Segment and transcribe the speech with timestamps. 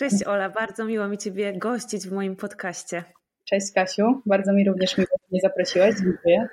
[0.00, 3.04] Cześć Ola, bardzo miło mi Ciebie gościć w moim podcaście.
[3.44, 6.48] Cześć Kasiu, bardzo mi również miło, że mnie zaprosiłaś, dziękuję.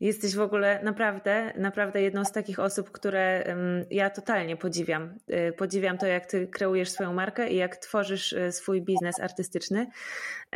[0.00, 3.56] Jesteś w ogóle naprawdę, naprawdę jedną z takich osób, które
[3.90, 5.18] ja totalnie podziwiam.
[5.48, 9.86] Y, podziwiam to, jak ty kreujesz swoją markę i jak tworzysz y, swój biznes artystyczny.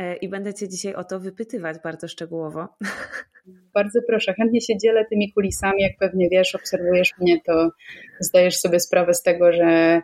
[0.00, 2.68] Y, I będę cię dzisiaj o to wypytywać bardzo szczegółowo.
[3.74, 5.82] Bardzo proszę, chętnie się dzielę tymi kulisami.
[5.82, 7.70] Jak pewnie wiesz, obserwujesz mnie, to
[8.20, 10.00] zdajesz sobie sprawę z tego, że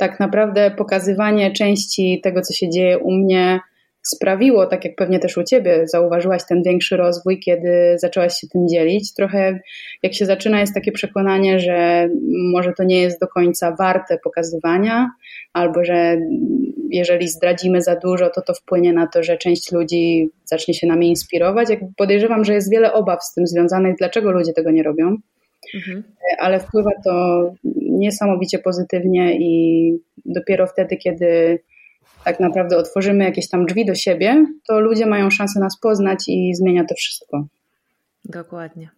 [0.00, 3.60] tak naprawdę pokazywanie części tego, co się dzieje u mnie,
[4.02, 8.68] sprawiło, tak jak pewnie też u Ciebie, zauważyłaś ten większy rozwój, kiedy zaczęłaś się tym
[8.68, 9.14] dzielić.
[9.14, 9.60] Trochę
[10.02, 12.08] jak się zaczyna, jest takie przekonanie, że
[12.52, 15.10] może to nie jest do końca warte pokazywania,
[15.52, 16.16] albo że
[16.90, 21.08] jeżeli zdradzimy za dużo, to to wpłynie na to, że część ludzi zacznie się nami
[21.08, 21.70] inspirować.
[21.70, 25.16] Jak podejrzewam, że jest wiele obaw z tym związanych, dlaczego ludzie tego nie robią.
[25.74, 26.02] Mhm.
[26.38, 27.44] Ale wpływa to
[27.90, 29.92] niesamowicie pozytywnie i
[30.24, 31.58] dopiero wtedy, kiedy
[32.24, 36.54] tak naprawdę otworzymy jakieś tam drzwi do siebie, to ludzie mają szansę nas poznać i
[36.54, 37.46] zmienia to wszystko.
[38.24, 38.90] Dokładnie.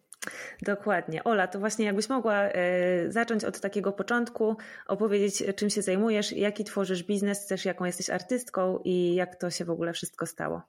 [0.63, 1.25] Dokładnie.
[1.25, 6.65] Ola, to właśnie jakbyś mogła e, zacząć od takiego początku, opowiedzieć, czym się zajmujesz, jaki
[6.65, 10.63] tworzysz biznes, też jaką jesteś artystką i jak to się w ogóle wszystko stało.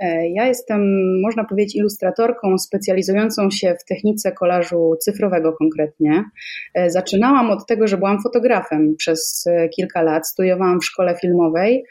[0.00, 0.80] E, ja jestem,
[1.20, 6.24] można powiedzieć, ilustratorką specjalizującą się w technice kolażu cyfrowego konkretnie.
[6.74, 11.84] E, zaczynałam od tego, że byłam fotografem przez e, kilka lat, studiowałam w szkole filmowej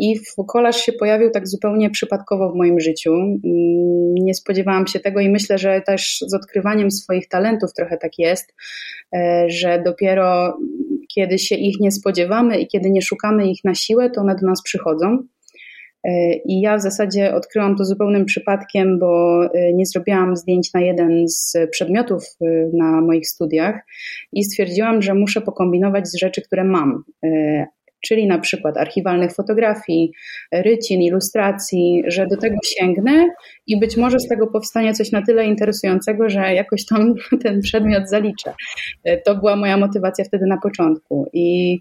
[0.00, 0.14] i
[0.48, 3.12] kolaż się pojawił tak zupełnie przypadkowo w moim życiu.
[3.14, 3.40] Mm,
[4.14, 8.54] nie spodziewałam się tego i myślę, że też z odkrywaniem swoich talentów trochę tak jest,
[9.46, 10.58] że dopiero
[11.14, 14.46] kiedy się ich nie spodziewamy i kiedy nie szukamy ich na siłę, to one do
[14.46, 15.18] nas przychodzą.
[16.04, 20.80] E, I ja w zasadzie odkryłam to zupełnym przypadkiem, bo e, nie zrobiłam zdjęć na
[20.80, 23.80] jeden z przedmiotów e, na moich studiach
[24.32, 27.04] i stwierdziłam, że muszę pokombinować z rzeczy, które mam.
[28.00, 30.12] Czyli na przykład archiwalnych fotografii,
[30.52, 33.26] rycin, ilustracji, że do tego sięgnę
[33.66, 38.08] i być może z tego powstanie coś na tyle interesującego, że jakoś tam ten przedmiot
[38.08, 38.54] zaliczę.
[39.24, 41.26] To była moja motywacja wtedy na początku.
[41.32, 41.78] I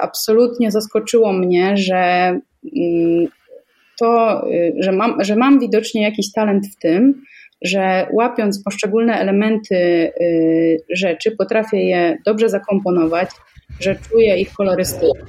[0.00, 2.32] absolutnie zaskoczyło mnie, że
[4.00, 7.22] to, y, że mam, że mam widocznie jakiś talent w tym,
[7.62, 9.76] że łapiąc poszczególne elementy
[10.20, 13.30] y, rzeczy, potrafię je dobrze zakomponować,
[13.80, 15.20] że czuję ich kolorystykę,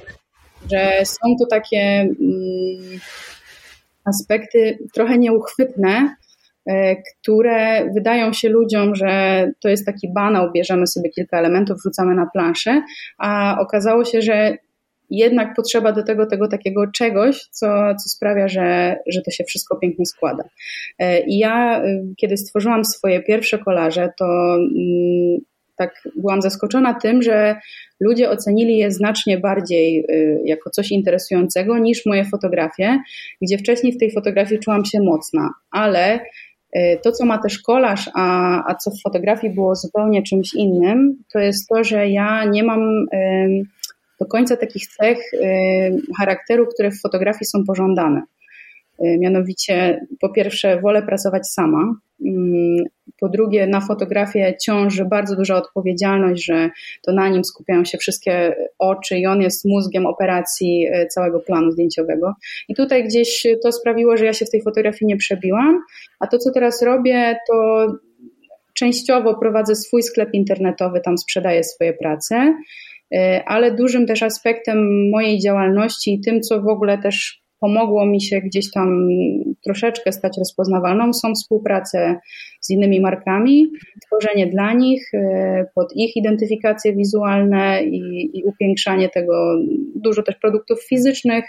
[0.70, 3.00] że są to takie mm,
[4.04, 6.16] aspekty trochę nieuchwytne,
[6.70, 6.72] y,
[7.22, 12.26] które wydają się ludziom, że to jest taki banał, bierzemy sobie kilka elementów, wrzucamy na
[12.32, 12.82] planszę,
[13.18, 14.56] a okazało się, że
[15.10, 19.76] jednak potrzeba do tego tego takiego czegoś, co, co sprawia, że, że to się wszystko
[19.76, 20.44] pięknie składa.
[20.98, 25.40] E, I ja, y, kiedy stworzyłam swoje pierwsze kolaże, to mm,
[25.76, 27.56] tak byłam zaskoczona tym, że
[28.00, 32.98] ludzie ocenili je znacznie bardziej y, jako coś interesującego niż moje fotografie,
[33.42, 36.20] gdzie wcześniej w tej fotografii czułam się mocna, ale
[36.76, 41.22] y, to, co ma też kolaż, a, a co w fotografii było zupełnie czymś innym,
[41.32, 43.06] to jest to, że ja nie mam
[44.20, 45.38] do końca takich cech y,
[46.18, 48.22] charakteru, które w fotografii są pożądane.
[49.04, 51.94] Y, mianowicie, po pierwsze, wolę pracować sama.
[52.24, 52.84] Mm,
[53.20, 56.70] po drugie, na fotografię ciąży bardzo duża odpowiedzialność, że
[57.02, 61.70] to na nim skupiają się wszystkie oczy i on jest mózgiem operacji y, całego planu
[61.70, 62.34] zdjęciowego.
[62.68, 65.80] I tutaj gdzieś to sprawiło, że ja się w tej fotografii nie przebiłam,
[66.20, 67.86] a to, co teraz robię, to
[68.74, 72.54] częściowo prowadzę swój sklep internetowy, tam sprzedaję swoje prace.
[73.14, 78.20] E, ale dużym też aspektem mojej działalności i tym, co w ogóle też pomogło mi
[78.20, 79.08] się gdzieś tam
[79.64, 82.16] troszeczkę stać rozpoznawalną, są współprace
[82.60, 83.66] z innymi markami,
[84.06, 89.58] tworzenie dla nich, e, pod ich identyfikacje wizualne i, i upiększanie tego,
[89.94, 91.44] dużo też produktów fizycznych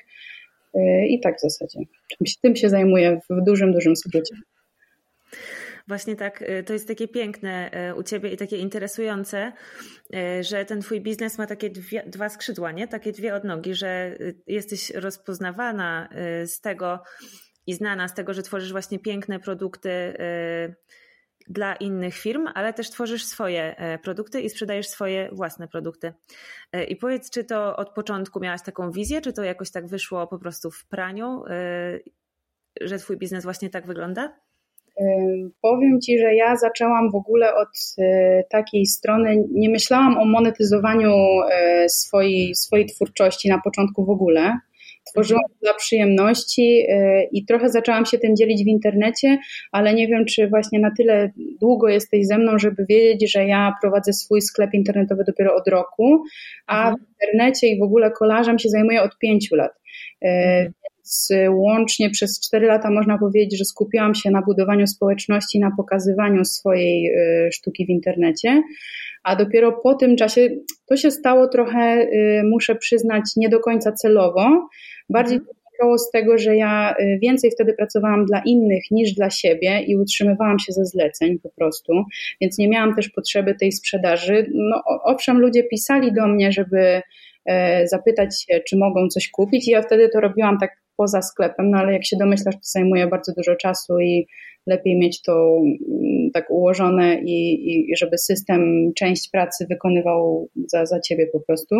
[0.73, 1.79] e, i tak w zasadzie.
[2.41, 4.35] Tym się zajmuję w dużym, dużym skrócie.
[5.87, 9.53] Właśnie tak, y, to jest takie piękne y, u ciebie i takie interesujące,
[10.15, 12.87] y, że ten twój biznes ma takie dwie, dwa skrzydła, nie?
[12.87, 14.17] Takie dwie odnogi, że
[14.47, 16.09] jesteś rozpoznawana
[16.45, 17.03] z tego
[17.67, 20.13] i znana z tego, że tworzysz właśnie piękne produkty
[21.47, 26.13] dla innych firm, ale też tworzysz swoje produkty i sprzedajesz swoje własne produkty.
[26.87, 30.39] I powiedz, czy to od początku miałaś taką wizję, czy to jakoś tak wyszło po
[30.39, 31.43] prostu w praniu,
[32.81, 34.46] że twój biznes właśnie tak wygląda?
[35.61, 41.13] Powiem Ci, że ja zaczęłam w ogóle od e, takiej strony, nie myślałam o monetyzowaniu
[41.51, 44.57] e, swojej, swojej twórczości na początku w ogóle,
[45.11, 45.59] tworzyłam mhm.
[45.61, 49.37] dla przyjemności y, i trochę zaczęłam się tym dzielić w internecie,
[49.71, 53.73] ale nie wiem, czy właśnie na tyle długo jesteś ze mną, żeby wiedzieć, że ja
[53.81, 56.23] prowadzę swój sklep internetowy dopiero od roku,
[56.67, 56.95] a mhm.
[56.95, 59.71] w internecie i w ogóle kolarzem się zajmuję od pięciu lat.
[61.07, 66.45] Więc łącznie przez cztery lata można powiedzieć, że skupiłam się na budowaniu społeczności, na pokazywaniu
[66.45, 67.11] swojej
[67.47, 68.63] y, sztuki w internecie
[69.27, 70.49] a dopiero po tym czasie
[70.85, 74.67] to się stało trochę, y, muszę przyznać, nie do końca celowo.
[75.09, 75.55] Bardziej mhm.
[75.55, 79.97] wynikało z tego, że ja y, więcej wtedy pracowałam dla innych niż dla siebie i
[79.97, 81.93] utrzymywałam się ze zleceń po prostu,
[82.41, 84.51] więc nie miałam też potrzeby tej sprzedaży.
[84.53, 87.01] No, owszem, ludzie pisali do mnie, żeby
[87.45, 91.69] e, zapytać się, czy mogą coś kupić, i ja wtedy to robiłam tak poza sklepem,
[91.69, 94.27] no ale jak się domyślasz, to zajmuje bardzo dużo czasu i
[94.67, 100.99] lepiej mieć to mm, tak ułożone i, i żeby system część pracy wykonywał za, za
[100.99, 101.75] ciebie po prostu.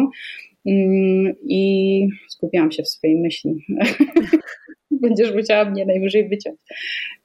[0.66, 3.66] Mm, I skupiałam się w swojej myśli.
[5.02, 6.58] Będziesz musiała mnie najwyżej wyciąć.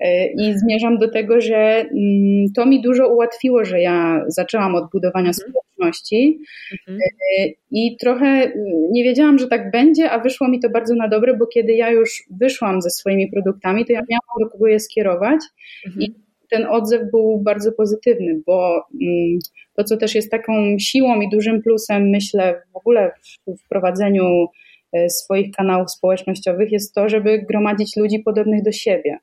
[0.01, 4.91] E, I zmierzam do tego, że mm, to mi dużo ułatwiło, że ja zaczęłam od
[4.91, 5.51] budowania mhm.
[5.51, 6.39] społeczności
[6.73, 6.99] mhm.
[7.39, 8.53] E, i trochę y,
[8.91, 11.91] nie wiedziałam, że tak będzie, a wyszło mi to bardzo na dobre, bo kiedy ja
[11.91, 15.41] już wyszłam ze swoimi produktami, to ja miałam do kogo je skierować
[15.87, 16.03] mhm.
[16.03, 16.15] i
[16.51, 19.39] ten odzew był bardzo pozytywny, bo mm,
[19.75, 23.13] to, co też jest taką siłą i dużym plusem, myślę, w ogóle
[23.47, 24.49] w wprowadzeniu e,
[25.09, 29.19] swoich kanałów społecznościowych, jest to, żeby gromadzić ludzi podobnych do siebie.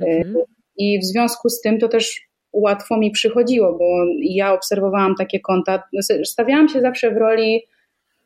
[0.00, 0.36] E, mhm.
[0.78, 3.84] I w związku z tym to też łatwo mi przychodziło, bo
[4.20, 5.82] ja obserwowałam takie konta,
[6.24, 7.62] stawiałam się zawsze w roli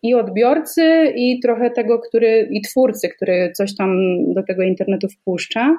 [0.03, 3.99] i odbiorcy, i trochę tego, który, i twórcy, który coś tam
[4.35, 5.77] do tego internetu wpuszcza.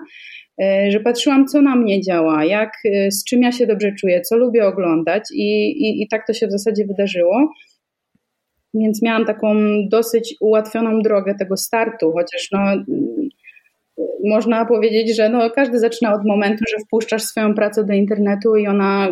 [0.61, 4.21] E, że patrzyłam, co na mnie działa, jak, e, z czym ja się dobrze czuję,
[4.21, 7.53] co lubię oglądać i, i, i tak to się w zasadzie wydarzyło.
[8.73, 9.56] Więc miałam taką
[9.89, 12.59] dosyć ułatwioną drogę tego startu, chociaż no,
[14.24, 18.68] można powiedzieć, że no, każdy zaczyna od momentu, że wpuszczasz swoją pracę do internetu i
[18.68, 19.09] ona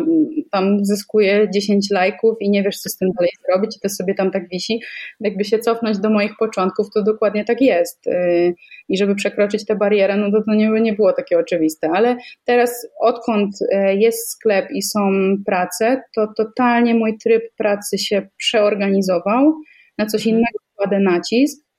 [0.50, 4.14] tam zyskuje 10 lajków i nie wiesz, co z tym dalej zrobić i to sobie
[4.14, 4.80] tam tak wisi.
[5.20, 8.06] Jakby się cofnąć do moich początków, to dokładnie tak jest.
[8.06, 8.54] Y,
[8.88, 11.90] I żeby przekroczyć tę barierę, no to to nie, nie było takie oczywiste.
[11.94, 15.00] Ale teraz, odkąd y, jest sklep i są
[15.46, 19.54] prace, to totalnie mój tryb pracy się przeorganizował
[19.98, 20.36] na coś mhm.
[20.36, 21.69] innego kładę nacisk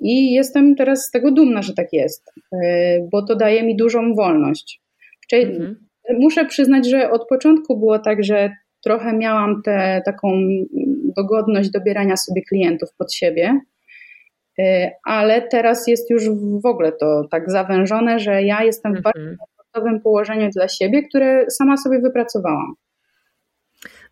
[0.00, 4.14] I jestem teraz z tego dumna, że tak jest, e, bo to daje mi dużą
[4.14, 4.80] wolność.
[5.32, 5.86] Mhm.
[6.10, 8.50] Muszę przyznać, że od początku było tak, że
[8.84, 10.32] trochę miałam tę taką
[11.16, 13.60] dogodność dobierania sobie klientów pod siebie,
[14.58, 16.30] e, ale teraz jest już
[16.62, 19.36] w ogóle to tak zawężone, że ja jestem w bardzo mhm.
[19.36, 22.74] komfortowym położeniu dla siebie, które sama sobie wypracowałam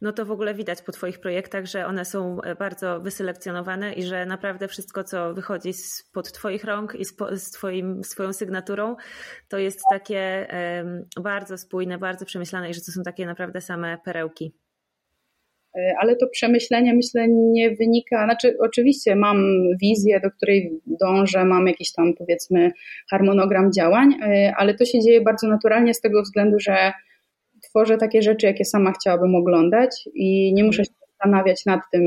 [0.03, 4.03] no to w ogóle widać po Twoich projektach, że one są e, bardzo wyselekcjonowane i
[4.03, 8.97] że naprawdę wszystko, co wychodzi spod Twoich rąk i z twoim, swoją sygnaturą,
[9.49, 10.47] to jest takie
[11.23, 14.53] bardzo spójne, bardzo przemyślane i że to są takie naprawdę same perełki.
[15.77, 19.45] E, ale to przemyślenie myślę nie wynika, znaczy oczywiście mam
[19.83, 22.73] wizję, do której dążę, mam jakiś tam powiedzmy
[23.11, 26.93] harmonogram działań, e, ale to się dzieje bardzo naturalnie z tego względu, że
[27.73, 32.03] tworzę takie rzeczy, jakie sama chciałabym oglądać i nie muszę się zastanawiać nad tym,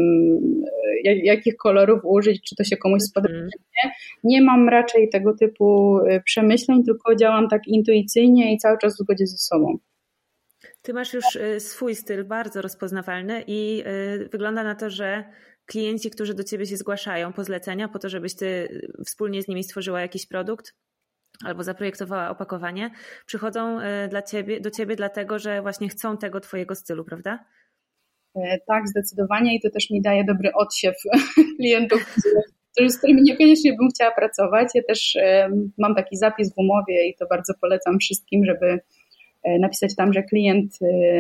[1.06, 3.92] e, jakich kolorów użyć, czy to się komuś spodoba, czy nie.
[4.24, 8.98] Nie mam raczej tego typu e, przemyśleń, tylko działam tak intuicyjnie i cały czas w
[8.98, 9.78] zgodzie ze sobą.
[10.82, 13.84] Ty masz już e, swój styl bardzo rozpoznawalny i
[14.32, 15.24] wygląda na to, że
[15.66, 19.64] klienci, którzy do ciebie się zgłaszają po zlecenia, po to, żebyś ty wspólnie z nimi
[19.64, 20.74] stworzyła jakiś produkt,
[21.46, 22.92] albo zaprojektowała opakowanie,
[23.26, 27.46] przychodzą e, dla ciebie, do ciebie dlatego, że właśnie chcą tego twojego stylu, prawda?
[28.36, 30.96] E, tak, zdecydowanie i to też mi daje dobry odsiew
[31.58, 32.16] klientów,
[32.88, 34.68] z którymi niekoniecznie bym chciała pracować.
[34.76, 38.80] Ja też e, mam taki zapis w umowie i to bardzo polecam wszystkim, żeby
[39.60, 40.80] napisać tam, że klient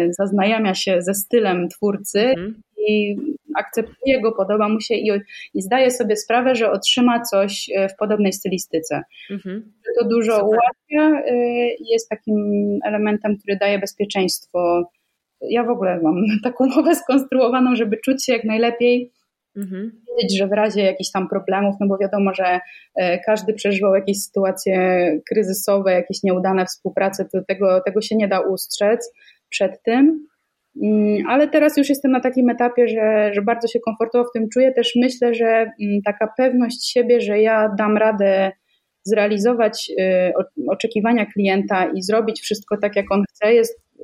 [0.09, 2.61] zaznajamia się ze stylem twórcy mhm.
[2.87, 3.17] I
[3.55, 5.11] akceptuje go, podoba mu się i,
[5.53, 9.01] i zdaje sobie sprawę, że otrzyma coś e, w podobnej stylistyce.
[9.29, 9.73] Mhm.
[9.99, 10.47] To dużo Super.
[10.47, 11.35] ułatwia e,
[11.75, 12.35] i jest takim
[12.85, 14.89] elementem, który daje bezpieczeństwo.
[15.41, 19.11] Ja w ogóle mam taką umowę skonstruowaną, żeby czuć się jak najlepiej,
[19.55, 19.91] mhm.
[20.21, 22.59] wiedzieć, że w razie jakichś tam problemów, no bo wiadomo, że
[22.95, 24.77] e, każdy przeżywał jakieś sytuacje
[25.29, 29.11] kryzysowe, jakieś nieudane współprace, to tego, tego się nie da ustrzec
[29.49, 30.27] przed tym.
[30.83, 34.49] Mm, ale teraz już jestem na takim etapie, że, że bardzo się komfortowo w tym
[34.49, 34.71] czuję.
[34.71, 38.51] Też myślę, że mm, taka pewność siebie, że ja dam radę
[39.03, 40.33] zrealizować y,
[40.69, 44.03] oczekiwania klienta i zrobić wszystko tak, jak on chce, jest y,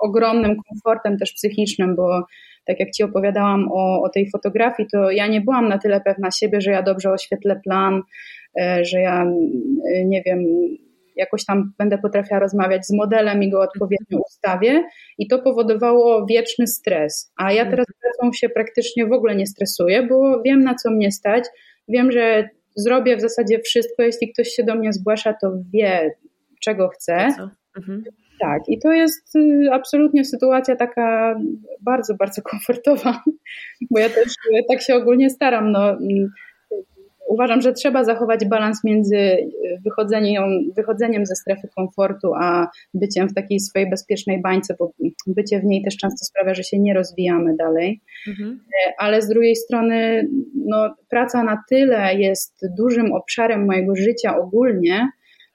[0.00, 2.22] ogromnym komfortem też psychicznym, bo
[2.64, 6.30] tak jak Ci opowiadałam o, o tej fotografii, to ja nie byłam na tyle pewna
[6.30, 8.02] siebie, że ja dobrze oświetlę plan,
[8.82, 9.26] że ja
[10.04, 10.44] nie wiem,
[11.16, 14.84] jakoś tam będę potrafiła rozmawiać z modelem i go odpowiednio ustawię
[15.18, 17.32] i to powodowało wieczny stres.
[17.36, 21.12] A ja teraz pracą się praktycznie w ogóle nie stresuję, bo wiem na co mnie
[21.12, 21.44] stać,
[21.88, 26.10] wiem, że zrobię w zasadzie wszystko, jeśli ktoś się do mnie zgłasza, to wie
[26.60, 27.14] czego chce.
[27.76, 28.04] Mhm.
[28.40, 31.36] Tak, i to jest y, absolutnie sytuacja taka
[31.80, 33.22] bardzo, bardzo komfortowa,
[33.90, 35.72] bo ja też y, tak się ogólnie staram.
[35.72, 36.30] No, mm,
[37.30, 39.50] uważam, że trzeba zachować balans między y,
[39.84, 44.92] wychodzeniem, wychodzeniem ze strefy komfortu, a byciem w takiej swojej bezpiecznej bańce, bo
[45.26, 48.00] bycie w niej też często sprawia, że się nie rozwijamy dalej.
[48.28, 48.60] Mhm.
[48.86, 50.28] E, ale z drugiej strony,
[50.66, 55.08] no, praca na tyle jest dużym obszarem mojego życia ogólnie,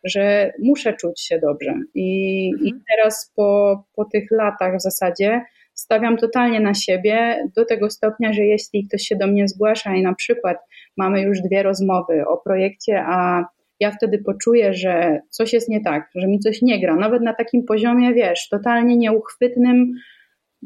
[0.04, 1.74] że muszę czuć się dobrze.
[1.96, 2.68] I, mhm.
[2.68, 5.42] i teraz po, po tych latach w zasadzie
[5.74, 10.02] stawiam totalnie na siebie do tego stopnia, że jeśli ktoś się do mnie zgłasza i
[10.02, 10.58] na przykład
[10.98, 13.46] mamy już dwie rozmowy o projekcie, a
[13.80, 17.34] ja wtedy poczuję, że coś jest nie tak, że mi coś nie gra, nawet na
[17.34, 19.94] takim poziomie, wiesz, totalnie nieuchwytnym,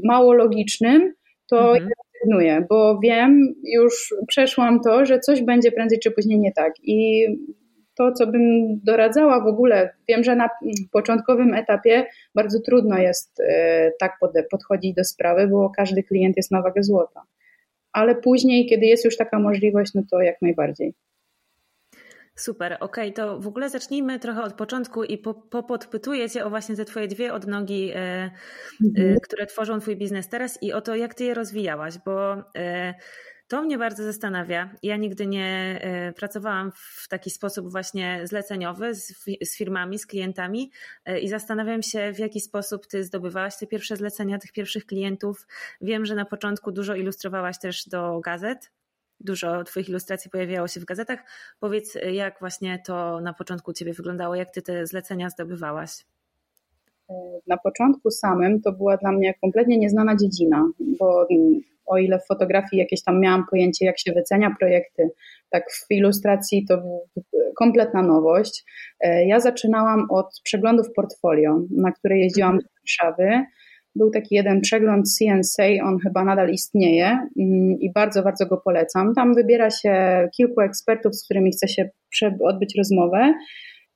[0.03, 1.13] mało logicznym,
[1.50, 1.83] to mhm.
[1.83, 6.74] ja rezygnuję, bo wiem, już przeszłam to, że coś będzie prędzej czy później nie tak.
[6.83, 7.27] I
[8.00, 10.50] to, co bym doradzała w ogóle, wiem, że na
[10.91, 12.05] początkowym etapie
[12.36, 14.17] bardzo trudno jest e, tak
[14.51, 17.21] podchodzić do sprawy, bo każdy klient jest na wagę złota.
[17.93, 20.93] Ale później, kiedy jest już taka możliwość, no to jak najbardziej.
[22.36, 25.17] Super, okej, okay, to w ogóle zacznijmy trochę od początku i
[25.50, 28.31] popodpytuję po Cię o właśnie te Twoje dwie odnogi, e, e,
[28.86, 29.19] mhm.
[29.19, 32.36] które tworzą Twój biznes teraz i o to, jak Ty je rozwijałaś, bo
[33.50, 34.70] to mnie bardzo zastanawia.
[34.84, 40.72] Ja nigdy nie e, pracowałam w taki sposób właśnie zleceniowy z, firmami, z klientami
[41.06, 45.48] e, i zastanawiam się, w jaki sposób ty zdobywałaś te pierwsze zlecenia tych pierwszych klientów.
[45.82, 48.72] Wiem, że na początku dużo ilustrowałaś też do gazet.
[49.20, 51.20] Dużo Twoich ilustracji pojawiało się w gazetach.
[51.60, 56.06] Powiedz, jak właśnie to na początku Ciebie wyglądało, jak Ty te zlecenia zdobywałaś?
[57.48, 61.27] Na początku samym to była dla mnie kompletnie nieznana dziedzina, bo
[61.89, 65.10] o ile w fotografii jakieś tam miałam pojęcie, jak się wycenia projekty,
[65.50, 66.81] tak w ilustracji to
[67.55, 68.63] kompletna nowość.
[69.00, 73.46] E, ja zaczynałam od przeglądów portfolio, na które jeździłam do Warszawy.
[73.96, 77.05] Był taki jeden przegląd CNC, on chyba nadal istnieje
[77.39, 79.13] mm, i bardzo, bardzo go polecam.
[79.15, 81.89] Tam wybiera się kilku ekspertów, z którymi chce się
[82.41, 83.34] odbyć rozmowę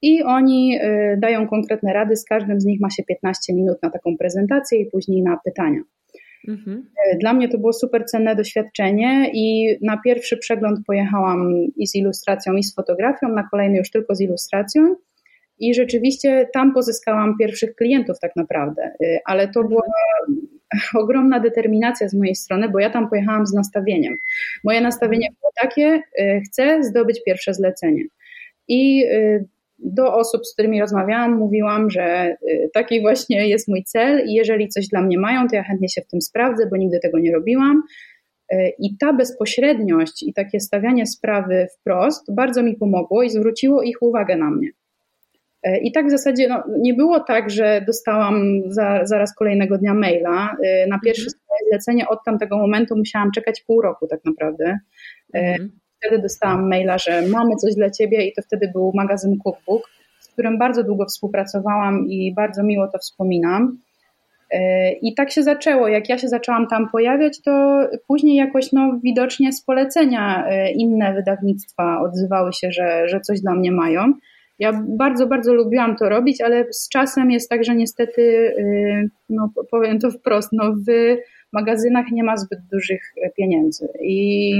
[0.03, 2.15] i oni y, dają konkretne rady.
[2.15, 5.79] Z każdym z nich ma się 15 minut na taką prezentację i później na pytania.
[6.47, 6.89] Mhm.
[7.19, 12.53] Dla mnie to było super cenne doświadczenie i na pierwszy przegląd pojechałam i z ilustracją,
[12.53, 14.95] i z fotografią, na kolejny już tylko z ilustracją.
[15.59, 19.81] I rzeczywiście tam pozyskałam pierwszych klientów, tak naprawdę, e, ale to była
[21.03, 24.13] ogromna determinacja z mojej strony, bo ja tam pojechałam z nastawieniem.
[24.63, 28.03] Moje nastawienie było takie: e, chcę zdobyć pierwsze zlecenie.
[28.67, 29.05] I
[29.83, 34.67] do osób, z którymi rozmawiałam, mówiłam, że y, taki właśnie jest mój cel i jeżeli
[34.67, 37.31] coś dla mnie mają, to ja chętnie się w tym sprawdzę, bo nigdy tego nie
[37.31, 37.83] robiłam.
[38.53, 44.01] Y, I ta bezpośredniość i takie stawianie sprawy wprost bardzo mi pomogło i zwróciło ich
[44.01, 44.69] uwagę na mnie.
[45.67, 49.93] Y, I tak w zasadzie no, nie było tak, że dostałam za, zaraz kolejnego dnia
[49.93, 50.55] maila.
[50.87, 51.69] Na pierwsze mhm.
[51.69, 54.77] zlecenie od tamtego momentu musiałam czekać pół roku tak naprawdę.
[55.33, 59.89] Mhm wtedy dostałam maila, że mamy coś dla ciebie i to wtedy był magazyn Cookbook,
[60.19, 63.77] z którym bardzo długo współpracowałam i bardzo miło to wspominam.
[64.51, 65.87] E, I tak się zaczęło.
[65.87, 71.13] Jak ja się zaczęłam tam pojawiać, to później jakoś no, widocznie z polecenia e, inne
[71.13, 74.13] wydawnictwa odzywały się, że, że coś dla mnie mają.
[74.59, 79.49] Ja bardzo, bardzo lubiłam to robić, ale z czasem jest tak, że niestety, e, no,
[79.71, 81.17] powiem to wprost, no, w
[81.53, 83.87] magazynach nie ma zbyt dużych pieniędzy.
[84.01, 84.53] I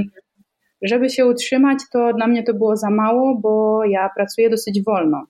[0.84, 5.25] żeby się utrzymać, to dla mnie to było za mało, bo ja pracuję dosyć wolno.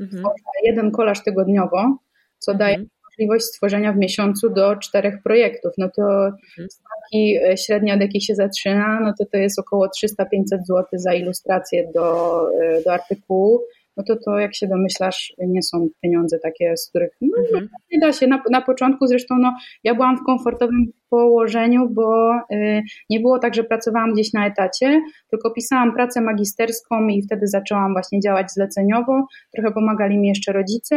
[0.00, 0.24] Mhm.
[0.64, 1.98] Jeden kolaż tygodniowo,
[2.38, 2.58] co mhm.
[2.58, 5.72] daje możliwość stworzenia w miesiącu do czterech projektów.
[5.78, 6.68] No to mhm.
[6.70, 11.14] stawki e, średnie, od jakich się zaczyna, no to to jest około 300-500 zł za
[11.14, 13.60] ilustrację do, e, do artykułu
[13.96, 17.68] no to to, jak się domyślasz, nie są pieniądze takie, z których no, mhm.
[17.92, 18.26] nie da się.
[18.26, 23.54] Na, na początku zresztą no, ja byłam w komfortowym położeniu, bo y, nie było tak,
[23.54, 29.26] że pracowałam gdzieś na etacie, tylko pisałam pracę magisterską i wtedy zaczęłam właśnie działać zleceniowo.
[29.54, 30.96] Trochę pomagali mi jeszcze rodzice.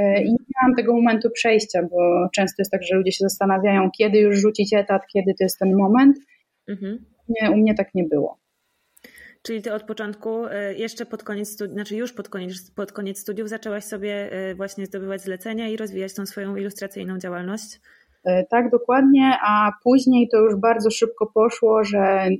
[0.00, 3.90] Y, I nie miałam tego momentu przejścia, bo często jest tak, że ludzie się zastanawiają,
[3.98, 6.16] kiedy już rzucić etat, kiedy to jest ten moment.
[6.68, 6.98] Mhm.
[7.28, 8.38] Nie, u mnie tak nie było.
[9.48, 13.18] Czyli ty od początku, e, jeszcze pod koniec studiów, znaczy już pod koniec, pod koniec
[13.18, 17.80] studiów zaczęłaś sobie e, właśnie zdobywać zlecenia i rozwijać tą swoją ilustracyjną działalność?
[18.24, 22.32] E, tak, dokładnie, a później to już bardzo szybko poszło, że mm,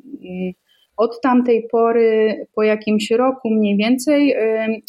[0.96, 4.34] od tamtej pory, po jakimś roku mniej więcej,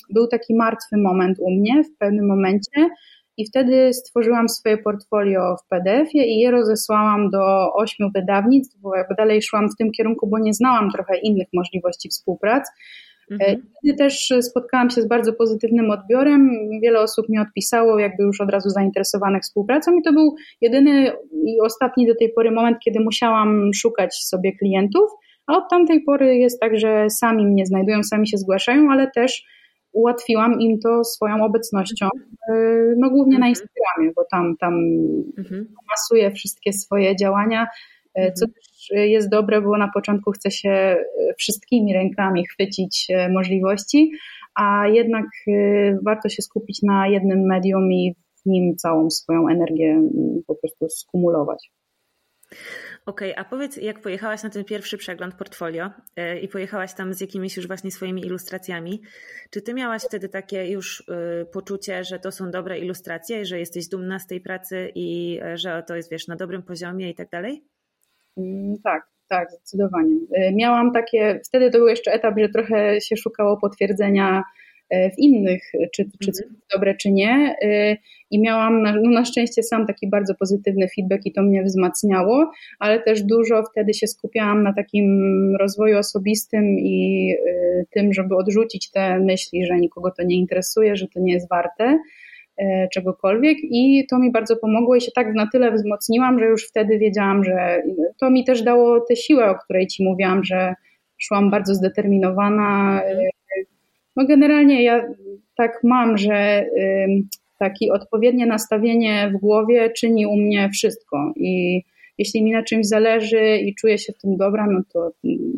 [0.09, 2.89] był taki martwy moment u mnie w pewnym momencie.
[3.39, 9.15] I wtedy stworzyłam swoje portfolio w PDF-ie i je rozesłałam do ośmiu wydawnictw, bo jakby
[9.15, 12.71] dalej szłam w tym kierunku, bo nie znałam trochę innych możliwości współpracy.
[13.31, 13.61] Mhm.
[13.77, 16.49] Wtedy też spotkałam się z bardzo pozytywnym odbiorem.
[16.83, 21.11] Wiele osób mi odpisało, jakby już od razu zainteresowanych współpracą, i to był jedyny
[21.45, 25.09] i ostatni do tej pory moment, kiedy musiałam szukać sobie klientów.
[25.47, 29.43] A od tamtej pory jest tak, że sami mnie znajdują, sami się zgłaszają, ale też
[29.91, 32.07] ułatwiłam im to swoją obecnością,
[32.49, 33.49] y, no głównie na mhm.
[33.49, 34.73] Instagramie, bo tam, tam
[35.37, 35.73] mhm.
[35.89, 37.67] masuję wszystkie swoje działania,
[38.19, 38.53] y, co mhm.
[38.53, 40.97] też jest dobre, bo na początku chce się
[41.29, 44.11] y, wszystkimi rękami chwycić możliwości,
[44.55, 45.25] a jednak
[46.05, 50.01] warto się skupić na jednym medium i w nim całą swoją energię
[50.47, 51.71] po prostu skumulować.
[53.09, 57.13] Okej, okay, a powiedz, jak pojechałaś na ten pierwszy przegląd portfolio yy, i pojechałaś tam
[57.13, 59.01] z jakimiś już właśnie swoimi ilustracjami,
[59.49, 63.87] czy ty miałaś wtedy takie już yy, poczucie, że to są dobre ilustracje, że jesteś
[63.87, 67.29] dumna z tej pracy i yy, że to jest, wiesz, na dobrym poziomie i tak
[67.29, 67.63] dalej?
[68.37, 70.15] Mm, tak, tak, zdecydowanie.
[70.53, 74.43] Miałam takie, wtedy to był jeszcze etap, że trochę się szukało potwierdzenia
[74.91, 75.61] w innych,
[75.95, 76.55] czy, czy mhm.
[76.73, 77.55] dobre, czy nie.
[77.63, 77.97] Y,
[78.31, 82.51] I miałam na, no na szczęście sam taki bardzo pozytywny feedback i to mnie wzmacniało,
[82.79, 87.33] ale też dużo wtedy się skupiałam na takim rozwoju osobistym i
[87.91, 91.99] tym, żeby odrzucić te myśli, że nikogo to nie interesuje, że to nie jest warte
[92.93, 96.99] czegokolwiek i to mi bardzo pomogło i się tak na tyle wzmocniłam, że już wtedy
[96.99, 97.81] wiedziałam, że
[98.19, 100.73] to mi też dało tę siłę, o której Ci mówiłam, że
[101.17, 103.01] szłam bardzo zdeterminowana.
[104.19, 105.03] No generalnie ja
[105.55, 106.65] tak mam, że
[107.59, 111.83] takie odpowiednie nastawienie w głowie czyni u mnie wszystko i
[112.17, 115.11] jeśli mi na czymś zależy i czuję się w tym dobra, no to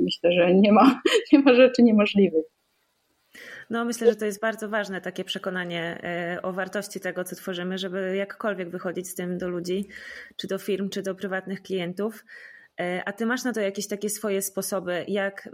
[0.03, 1.01] myślę, że nie ma,
[1.33, 2.45] nie ma rzeczy niemożliwych.
[3.69, 7.77] No, myślę, że to jest bardzo ważne takie przekonanie e, o wartości tego, co tworzymy,
[7.77, 9.87] żeby jakkolwiek wychodzić z tym do ludzi,
[10.37, 12.25] czy do firm, czy do prywatnych klientów.
[12.79, 15.49] E, a ty masz na to jakieś takie swoje sposoby, jak.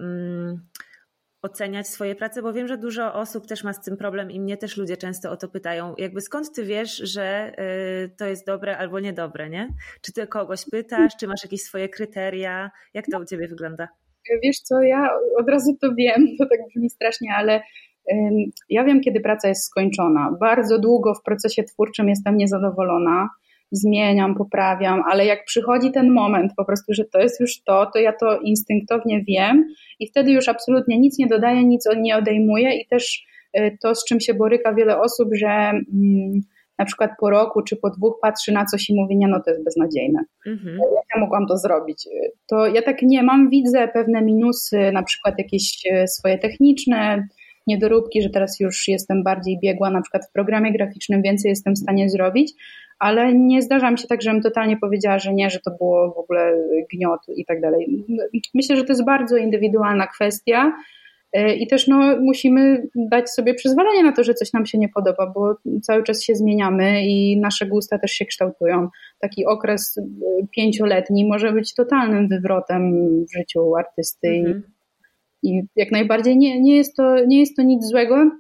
[1.47, 4.57] Oceniać swoje prace, bo wiem, że dużo osób też ma z tym problem i mnie
[4.57, 5.95] też ludzie często o to pytają.
[5.97, 7.53] Jakby skąd ty wiesz, że
[8.05, 9.67] y, to jest dobre albo niedobre, nie?
[10.01, 12.71] Czy ty kogoś pytasz, czy masz jakieś swoje kryteria?
[12.93, 13.87] Jak to u ciebie wygląda?
[14.43, 17.61] Wiesz co, ja od razu to wiem, to tak brzmi strasznie, ale
[18.69, 20.37] ja wiem, kiedy praca jest skończona.
[20.39, 23.29] Bardzo długo w procesie twórczym jestem niezadowolona
[23.71, 27.99] zmieniam, poprawiam, ale jak przychodzi ten moment po prostu, że to jest już to, to
[27.99, 29.65] ja to instynktownie wiem
[29.99, 33.25] i wtedy już absolutnie nic nie dodaję, nic nie odejmuję i też
[33.59, 36.41] y, to, z czym się boryka wiele osób, że mm,
[36.79, 39.51] na przykład po roku czy po dwóch patrzy na coś i mówi, nie no to
[39.51, 40.19] jest beznadziejne.
[40.45, 40.77] Mhm.
[40.77, 42.07] Jak ja mogłam to zrobić?
[42.47, 47.27] To ja tak nie mam, widzę pewne minusy, na przykład jakieś y, swoje techniczne,
[47.67, 51.79] niedoróbki, że teraz już jestem bardziej biegła, na przykład w programie graficznym więcej jestem w
[51.79, 52.53] stanie zrobić,
[52.99, 56.17] ale nie zdarza mi się tak, żebym totalnie powiedziała, że nie, że to było w
[56.17, 56.53] ogóle
[56.93, 58.05] gniot i tak dalej.
[58.53, 60.73] Myślę, że to jest bardzo indywidualna kwestia.
[61.33, 64.89] E, I też no, musimy dać sobie przyzwolenie na to, że coś nam się nie
[64.89, 68.89] podoba, bo cały czas się zmieniamy i nasze gusta też się kształtują.
[69.19, 70.01] Taki okres e,
[70.55, 72.91] pięcioletni może być totalnym wywrotem
[73.25, 74.63] w życiu artysty mhm.
[75.43, 78.31] i, i jak najbardziej nie, nie, jest to, nie jest to nic złego,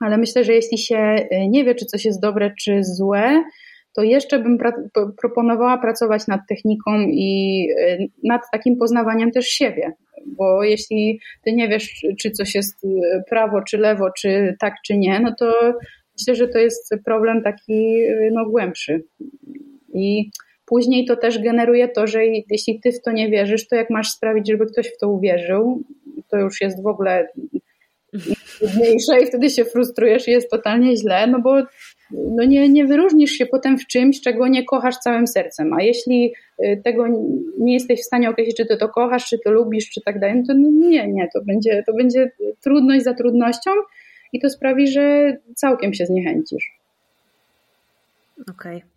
[0.00, 3.42] ale myślę, że jeśli się e, nie wie, czy coś jest dobre, czy złe,
[3.96, 9.92] to jeszcze bym pra- proponowała pracować nad techniką i y, nad takim poznawaniem też siebie.
[10.26, 12.88] Bo jeśli ty nie wiesz, czy coś jest y,
[13.30, 15.74] prawo, czy lewo, czy tak, czy nie, no to
[16.18, 19.04] myślę, że to jest problem taki y, no, głębszy.
[19.94, 20.30] I
[20.66, 24.10] później to też generuje to, że jeśli ty w to nie wierzysz, to jak masz
[24.10, 25.82] sprawić, żeby ktoś w to uwierzył,
[26.30, 27.28] to już jest w ogóle
[28.58, 31.62] trudniejsze i wtedy się frustrujesz i jest totalnie źle, no bo
[32.10, 35.72] no nie, nie wyróżnisz się potem w czymś, czego nie kochasz całym sercem.
[35.72, 37.06] A jeśli y, tego
[37.58, 40.36] nie jesteś w stanie określić, czy ty to kochasz, czy to lubisz, czy tak dalej,
[40.36, 43.70] no to no nie, nie, to będzie, to będzie trudność za trudnością
[44.32, 46.80] i to sprawi, że całkiem się zniechęcisz.
[48.50, 48.76] Okej.
[48.76, 48.95] Okay.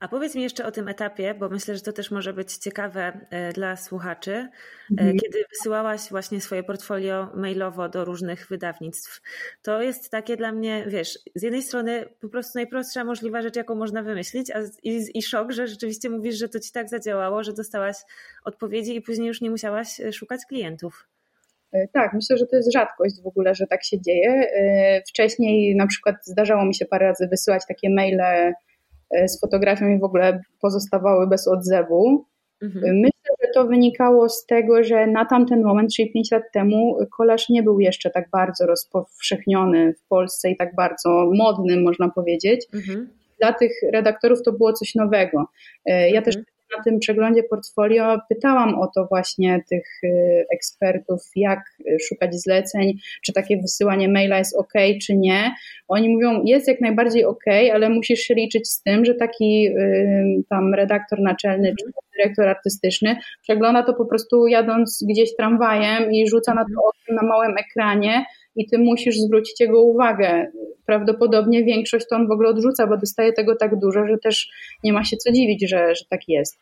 [0.00, 3.26] A powiedz mi jeszcze o tym etapie, bo myślę, że to też może być ciekawe
[3.30, 4.32] e, dla słuchaczy.
[4.32, 4.48] E,
[4.90, 5.18] mhm.
[5.18, 9.20] Kiedy wysyłałaś właśnie swoje portfolio mailowo do różnych wydawnictw,
[9.62, 13.74] to jest takie dla mnie, wiesz, z jednej strony po prostu najprostsza możliwa rzecz, jaką
[13.74, 17.52] można wymyślić, a i, i szok, że rzeczywiście mówisz, że to ci tak zadziałało, że
[17.52, 17.96] dostałaś
[18.44, 21.08] odpowiedzi i później już nie musiałaś e, szukać klientów.
[21.92, 24.50] Tak, myślę, że to jest rzadkość w ogóle, że tak się dzieje.
[25.08, 28.54] Wcześniej na przykład zdarzało mi się parę razy wysyłać takie maile
[29.26, 32.24] z fotografią i w ogóle pozostawały bez odzewu.
[32.62, 32.96] Mhm.
[32.96, 37.48] Myślę, że to wynikało z tego, że na tamten moment, czyli 5 lat temu, kolaż
[37.48, 42.66] nie był jeszcze tak bardzo rozpowszechniony w Polsce i tak bardzo modny, można powiedzieć.
[42.74, 43.08] Mhm.
[43.38, 45.46] Dla tych redaktorów to było coś nowego.
[45.86, 46.24] Ja mhm.
[46.24, 46.36] też
[46.76, 51.60] na tym przeglądzie portfolio pytałam o to właśnie tych y, ekspertów, jak
[52.08, 52.92] szukać zleceń,
[53.24, 55.54] czy takie wysyłanie maila jest ok, czy nie.
[55.88, 60.44] Oni mówią, jest jak najbardziej ok, ale musisz się liczyć z tym, że taki y,
[60.48, 61.84] tam redaktor naczelny czy
[62.16, 67.28] dyrektor artystyczny przegląda to po prostu jadąc gdzieś tramwajem i rzuca na to okiem na
[67.28, 68.24] małym ekranie
[68.56, 70.46] i ty musisz zwrócić jego uwagę.
[70.86, 74.50] Prawdopodobnie większość to on w ogóle odrzuca, bo dostaje tego tak dużo, że też
[74.84, 76.58] nie ma się co dziwić, że, że tak jest.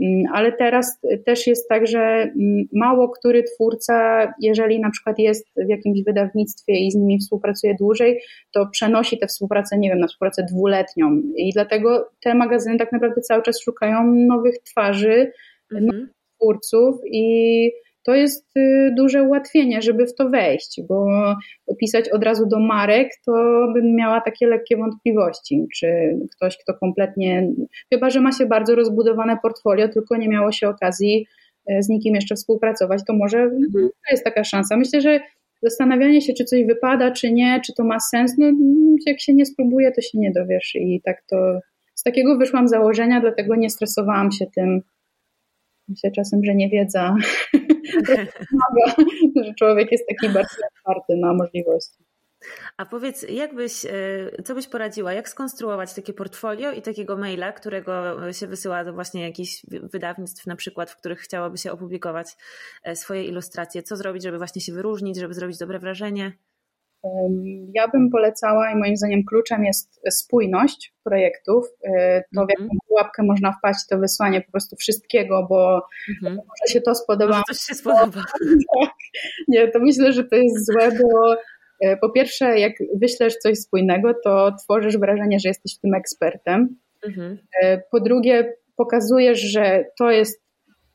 [0.00, 5.46] Mm, ale teraz też jest tak, że mm, mało który twórca, jeżeli na przykład jest
[5.56, 8.20] w jakimś wydawnictwie i z nimi współpracuje dłużej,
[8.52, 11.22] to przenosi tę współpracę, nie wiem, na współpracę dwuletnią.
[11.36, 15.32] I dlatego te magazyny tak naprawdę cały czas szukają nowych twarzy,
[15.72, 15.86] mhm.
[15.86, 17.70] nowych twórców i
[18.02, 21.06] to jest y, duże ułatwienie, żeby w to wejść, bo
[21.80, 23.32] pisać od razu do marek, to
[23.74, 27.48] bym miała takie lekkie wątpliwości, czy ktoś, kto kompletnie,
[27.92, 31.26] chyba że ma się bardzo rozbudowane portfolio, tylko nie miało się okazji
[31.70, 33.70] y, z nikim jeszcze współpracować, to może mhm.
[33.74, 34.76] to jest taka szansa.
[34.76, 35.20] Myślę, że
[35.62, 38.46] zastanawianie się, czy coś wypada, czy nie, czy to ma sens, no
[39.06, 41.60] jak się nie spróbuje, to się nie dowiesz i tak to
[41.94, 44.80] z takiego wyszłam założenia, dlatego nie stresowałam się tym.
[45.92, 47.16] Myślę czasem, że nie wiedza
[49.44, 52.04] że człowiek jest taki bardzo otwarty na możliwości.
[52.76, 53.90] A powiedz, jakbyś, e,
[54.44, 59.22] co byś poradziła, jak skonstruować takie portfolio i takiego maila, którego się wysyła do właśnie
[59.22, 62.26] jakichś wydawnictw na przykład, w których chciałaby się opublikować
[62.82, 63.82] e, swoje ilustracje?
[63.82, 66.32] Co zrobić, żeby właśnie się wyróżnić, żeby zrobić dobre wrażenie?
[67.74, 71.66] Ja bym polecała i moim zdaniem kluczem jest spójność projektów.
[71.84, 72.78] E, to w jaką mhm.
[72.88, 76.34] pułapkę można wpaść, to wysłanie po prostu wszystkiego, bo mhm.
[76.34, 77.32] może się to spodoba.
[77.32, 78.24] Może coś się spodoba.
[78.80, 78.94] Tak.
[79.48, 81.36] Nie, to myślę, że to jest złe, bo
[81.80, 86.76] e, po pierwsze, jak wyślesz coś spójnego, to tworzysz wrażenie, że jesteś tym ekspertem.
[87.06, 87.38] Mhm.
[87.62, 90.41] E, po drugie, pokazujesz, że to jest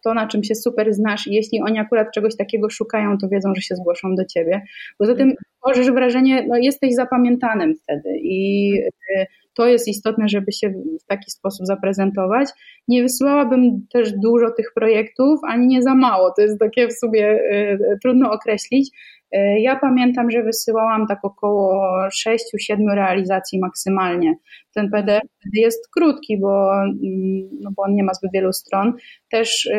[0.07, 3.55] to, na czym się super znasz i jeśli oni akurat czegoś takiego szukają, to wiedzą,
[3.55, 4.61] że się zgłoszą do ciebie.
[4.97, 8.71] Poza tym tworzysz wrażenie, no jesteś zapamiętanym wtedy i
[9.19, 9.25] y,
[9.57, 10.69] to jest istotne, żeby się
[11.03, 12.49] w taki sposób zaprezentować.
[12.87, 16.33] Nie wysyłałabym też dużo tych projektów, ani nie za mało.
[16.35, 18.89] To jest takie w sobie y, trudno określić.
[19.35, 21.83] Y, ja pamiętam, że wysyłałam tak około
[22.27, 24.35] 6-7 realizacji maksymalnie.
[24.73, 25.21] Ten PDF
[25.53, 28.93] jest krótki, bo, mm, no bo on nie ma zbyt wielu stron.
[29.31, 29.69] Też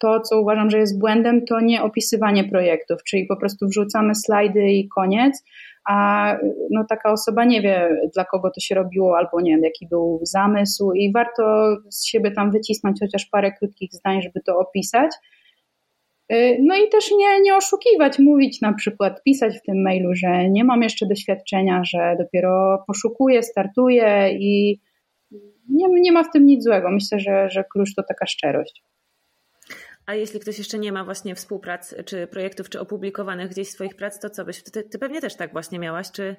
[0.00, 4.70] to, co uważam, że jest błędem, to nie opisywanie projektów, czyli po prostu wrzucamy slajdy
[4.70, 5.44] i koniec,
[5.88, 6.36] a
[6.70, 10.20] no, taka osoba nie wie, dla kogo to się robiło, albo nie wiem, jaki był
[10.22, 15.10] zamysł, i warto z siebie tam wycisnąć chociaż parę krótkich zdań, żeby to opisać.
[16.32, 20.48] Y, no i też nie, nie oszukiwać, mówić na przykład, pisać w tym mailu, że
[20.48, 24.80] nie mam jeszcze doświadczenia, że dopiero poszukuję, startuję i
[25.68, 26.90] nie, nie ma w tym nic złego.
[26.90, 28.82] Myślę, że, że klucz to taka szczerość.
[30.10, 34.20] A jeśli ktoś jeszcze nie ma właśnie współprac, czy projektów, czy opublikowanych gdzieś swoich prac,
[34.20, 34.62] to co byś?
[34.62, 36.36] Ty, ty pewnie też tak właśnie miałaś, czy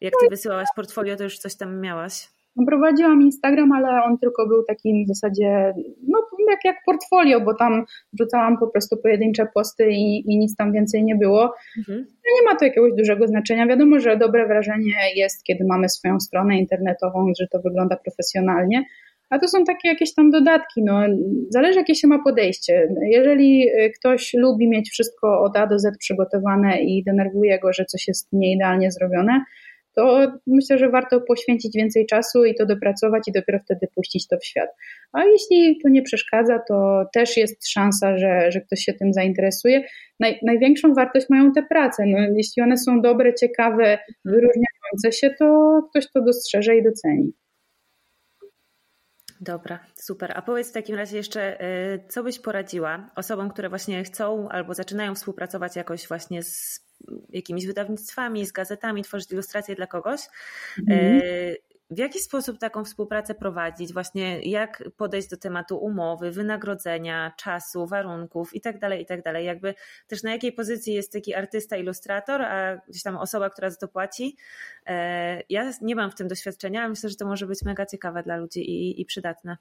[0.00, 2.28] jak ty wysyłałaś portfolio, to już coś tam miałaś?
[2.56, 5.74] No, prowadziłam Instagram, ale on tylko był takim w zasadzie,
[6.08, 6.18] no
[6.50, 11.04] jak, jak portfolio, bo tam wrzucałam po prostu pojedyncze posty i, i nic tam więcej
[11.04, 11.54] nie było.
[11.78, 12.06] Mhm.
[12.08, 13.66] No, nie ma to jakiegoś dużego znaczenia.
[13.66, 18.84] Wiadomo, że dobre wrażenie jest, kiedy mamy swoją stronę internetową i że to wygląda profesjonalnie,
[19.30, 20.82] a to są takie jakieś tam dodatki.
[20.84, 21.00] No,
[21.48, 22.88] zależy, jakie się ma podejście.
[23.10, 27.84] Jeżeli y, ktoś lubi mieć wszystko od A do Z przygotowane i denerwuje go, że
[27.84, 29.44] coś jest nieidealnie zrobione,
[29.96, 34.36] to myślę, że warto poświęcić więcej czasu i to dopracować i dopiero wtedy puścić to
[34.38, 34.68] w świat.
[35.12, 39.84] A jeśli to nie przeszkadza, to też jest szansa, że, że ktoś się tym zainteresuje.
[40.20, 42.04] Naj, największą wartość mają te prace.
[42.06, 47.32] No, jeśli one są dobre, ciekawe, wyróżniające się, to ktoś to dostrzeże i doceni.
[49.40, 50.32] Dobra, super.
[50.36, 54.74] A powiedz w takim razie jeszcze, y, co byś poradziła osobom, które właśnie chcą albo
[54.74, 56.80] zaczynają współpracować jakoś właśnie z
[57.28, 60.20] jakimiś wydawnictwami, z gazetami, tworzyć ilustracje dla kogoś.
[60.78, 61.20] Mhm.
[61.90, 63.92] W jaki sposób taką współpracę prowadzić?
[63.92, 69.22] Właśnie jak podejść do tematu umowy, wynagrodzenia, czasu, warunków itd., tak itd.
[69.22, 69.74] Tak Jakby
[70.06, 73.88] też na jakiej pozycji jest taki artysta, ilustrator, a gdzieś tam osoba, która za to
[73.88, 74.36] płaci.
[74.86, 78.22] E, ja nie mam w tym doświadczenia, ale myślę, że to może być mega ciekawe
[78.22, 79.56] dla ludzi i, i przydatne.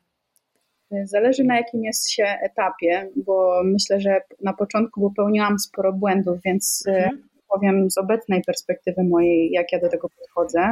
[1.04, 6.84] Zależy na jakim jest się etapie, bo myślę, że na początku popełniłam sporo błędów, więc
[6.88, 7.30] e, mhm.
[7.48, 10.72] powiem z obecnej perspektywy mojej, jak ja do tego podchodzę.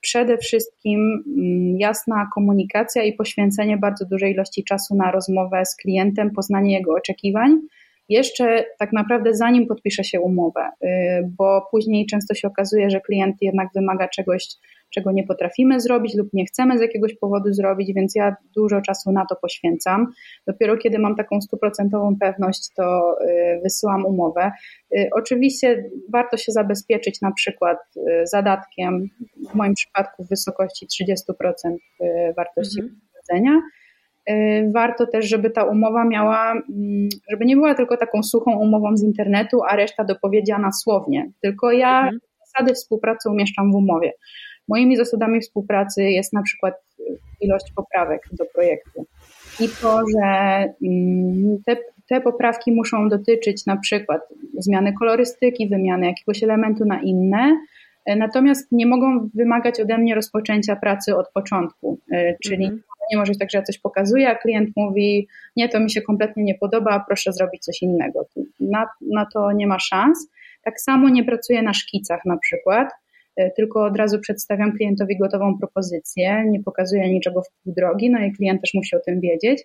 [0.00, 6.30] Przede wszystkim mm, jasna komunikacja i poświęcenie bardzo dużej ilości czasu na rozmowę z klientem,
[6.30, 7.58] poznanie jego oczekiwań
[8.10, 10.88] jeszcze tak naprawdę zanim podpisze się umowę, y,
[11.38, 14.46] bo później często się okazuje, że klient jednak wymaga czegoś,
[14.94, 19.12] czego nie potrafimy zrobić lub nie chcemy z jakiegoś powodu zrobić, więc ja dużo czasu
[19.12, 20.06] na to poświęcam.
[20.46, 24.50] Dopiero kiedy mam taką stuprocentową pewność, to y, wysyłam umowę.
[24.96, 27.78] Y, oczywiście warto się zabezpieczyć na przykład
[28.24, 29.08] zadatkiem,
[29.50, 31.76] w moim przypadku w wysokości 30%
[32.36, 33.00] wartości mhm.
[33.46, 33.79] Y,
[34.74, 39.02] warto też, żeby ta umowa miała, mm, żeby nie była tylko taką suchą umową z
[39.02, 41.30] internetu, a reszta dopowiedziana słownie.
[41.42, 42.20] Tylko ja mhm.
[42.46, 44.12] zasady współpracy umieszczam w umowie.
[44.68, 46.74] Moimi zasadami współpracy jest na przykład
[47.40, 49.06] ilość poprawek do projektu.
[49.60, 50.28] I to, że
[50.86, 51.76] mm, te,
[52.08, 54.20] te poprawki muszą dotyczyć na przykład
[54.58, 57.60] zmiany kolorystyki, wymiany jakiegoś elementu na inne,
[58.06, 61.98] natomiast nie mogą wymagać ode mnie rozpoczęcia pracy od początku.
[62.12, 65.68] Y, czyli mhm nie może być tak, że ja coś pokazuję, a klient mówi, nie,
[65.68, 68.26] to mi się kompletnie nie podoba, proszę zrobić coś innego.
[68.60, 70.28] Na, na to nie ma szans.
[70.64, 72.88] Tak samo nie pracuję na szkicach na przykład,
[73.36, 78.18] e, tylko od razu przedstawiam klientowi gotową propozycję, nie pokazuję niczego w pół drogi, no
[78.18, 79.64] i klient też musi o tym wiedzieć.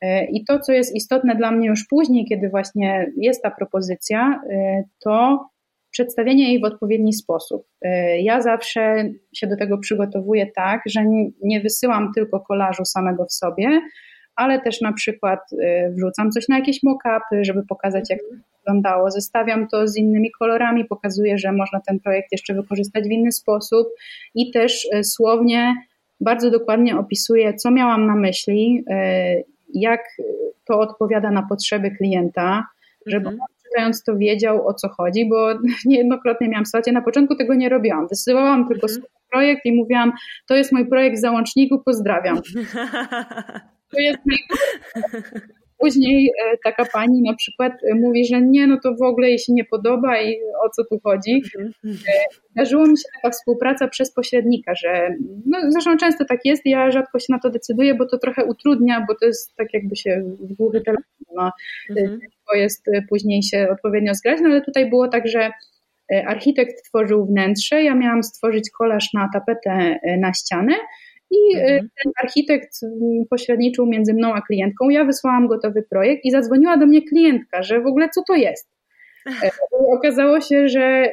[0.00, 4.42] E, I to, co jest istotne dla mnie już później, kiedy właśnie jest ta propozycja,
[4.50, 5.46] e, to
[5.92, 7.66] przedstawienie jej w odpowiedni sposób.
[7.82, 11.00] E, ja zawsze się do tego przygotowuję tak, że
[11.42, 13.80] nie wysyłam tylko kolażu samego w sobie,
[14.36, 19.10] ale też na przykład e, wrzucam coś na jakieś mock-upy, żeby pokazać, jak to wyglądało.
[19.10, 23.88] Zestawiam to z innymi kolorami, pokazuję, że można ten projekt jeszcze wykorzystać w inny sposób
[24.34, 25.74] i też e, słownie
[26.20, 28.84] bardzo dokładnie opisuję, co miałam na myśli,
[29.74, 30.00] jak
[30.64, 32.66] to odpowiada na potrzeby klienta,
[33.06, 35.54] żeby mhm czytając to wiedział o co chodzi, bo
[35.86, 38.08] niejednokrotnie miałam sytuację, na początku tego nie robiłam.
[38.08, 38.92] Wysyłałam tylko mhm.
[38.92, 40.12] swój projekt i mówiłam,
[40.48, 42.40] to jest mój projekt w załączniku, pozdrawiam.
[43.94, 44.38] To jest mój
[45.82, 49.38] Później e, taka pani na przykład e, mówi, że nie, no to w ogóle jej
[49.38, 51.42] się nie podoba i o co tu chodzi.
[51.58, 51.72] Mhm.
[52.08, 52.12] E,
[52.50, 55.14] zdarzyło mi się taka współpraca przez pośrednika, że
[55.46, 59.04] no zresztą często tak jest, ja rzadko się na to decyduję, bo to trochę utrudnia,
[59.08, 61.04] bo to jest tak jakby się w głuchy telefon,
[61.36, 61.50] no,
[61.90, 62.20] mhm.
[62.54, 65.50] Jest później się odpowiednio zgrać, no ale tutaj było tak, że
[66.26, 70.72] architekt tworzył wnętrze, ja miałam stworzyć kolaż na tapetę na ścianę
[71.32, 71.88] i mhm.
[72.04, 74.90] ten architekt mm, pośredniczył między mną a klientką.
[74.90, 78.70] Ja wysłałam gotowy projekt i zadzwoniła do mnie klientka, że w ogóle co to jest.
[79.98, 81.12] Okazało się, że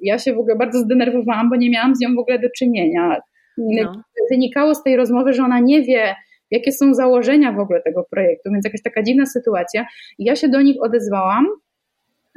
[0.00, 3.16] ja się w ogóle bardzo zdenerwowałam, bo nie miałam z nią w ogóle do czynienia.
[3.58, 4.02] No.
[4.30, 6.14] Wynikało z tej rozmowy, że ona nie wie,
[6.54, 9.86] jakie są założenia w ogóle tego projektu, więc jakaś taka dziwna sytuacja.
[10.18, 11.46] I ja się do nich odezwałam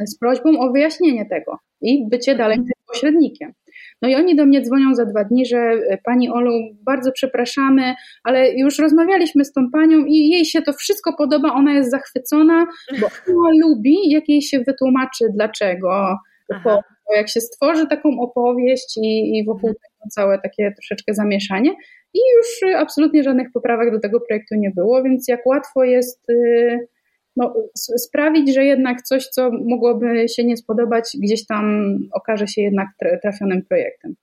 [0.05, 2.73] z prośbą o wyjaśnienie tego i bycie dalej mhm.
[2.87, 3.53] pośrednikiem.
[4.01, 6.51] No i oni do mnie dzwonią za dwa dni, że e, pani Olu,
[6.85, 11.73] bardzo przepraszamy, ale już rozmawialiśmy z tą panią i jej się to wszystko podoba, ona
[11.73, 12.67] jest zachwycona,
[13.01, 16.17] bo ona lubi, jak jej się wytłumaczy dlaczego.
[16.63, 16.81] Bo
[17.15, 19.73] jak się stworzy taką opowieść i, i wokół mhm.
[19.73, 21.75] tego całe takie troszeczkę zamieszanie
[22.17, 26.87] i już absolutnie żadnych poprawek do tego projektu nie było, więc jak łatwo jest y,
[27.35, 32.87] no, sprawić, że jednak coś, co mogłoby się nie spodobać, gdzieś tam okaże się jednak
[33.21, 34.15] trafionym projektem.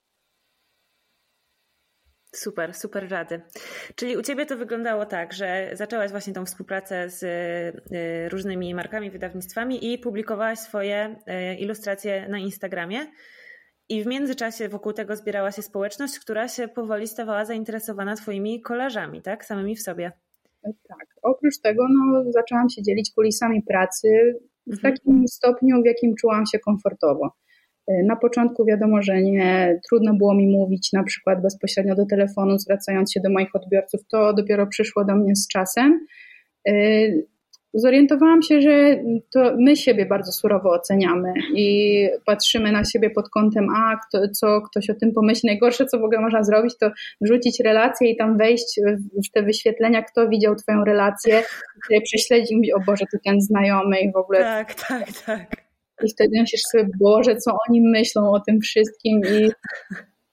[2.35, 3.41] Super, super rady.
[3.95, 9.11] Czyli u Ciebie to wyglądało tak, że zaczęłaś właśnie tą współpracę z y, różnymi markami,
[9.11, 11.15] wydawnictwami i publikowałaś swoje
[11.51, 13.07] y, ilustracje na Instagramie.
[13.89, 19.21] I w międzyczasie wokół tego zbierała się społeczność, która się powoli stawała zainteresowana Twoimi kolażami,
[19.21, 19.45] tak?
[19.45, 20.11] Samymi w sobie.
[20.63, 21.07] Tak.
[21.21, 24.33] Oprócz tego no, zaczęłam się dzielić kulisami pracy
[24.67, 24.93] w mhm.
[24.93, 27.31] takim stopniu, w jakim czułam się komfortowo.
[27.87, 33.11] Na początku wiadomo, że nie trudno było mi mówić na przykład bezpośrednio do telefonu, zwracając
[33.11, 34.01] się do moich odbiorców.
[34.11, 36.05] To dopiero przyszło do mnie z czasem.
[37.77, 43.67] Zorientowałam się, że to my siebie bardzo surowo oceniamy i patrzymy na siebie pod kątem,
[43.69, 45.47] a kto, co ktoś o tym pomyśli.
[45.47, 48.79] Najgorsze, co w ogóle można zrobić, to wrzucić relację i tam wejść
[49.27, 51.43] w te wyświetlenia, kto widział Twoją relację,
[52.03, 54.39] prześledzić i mówić, o Boże, to ten znajomy i w ogóle.
[54.39, 55.65] Tak, tak, tak.
[56.03, 59.51] I wtedy myślisz sobie, Boże, co oni myślą o tym wszystkim i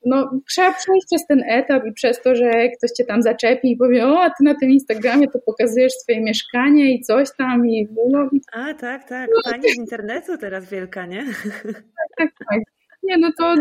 [0.06, 3.76] no, trzeba przejść przez ten etap i przez to, że ktoś cię tam zaczepi i
[3.76, 7.88] powie, o, a ty na tym Instagramie to pokazujesz swoje mieszkanie i coś tam i
[8.10, 8.30] no.
[8.52, 9.30] A, tak, tak.
[9.44, 11.24] Pani z internetu teraz wielka, nie?
[11.62, 12.60] Tak, tak, tak.
[13.02, 13.54] Nie, no to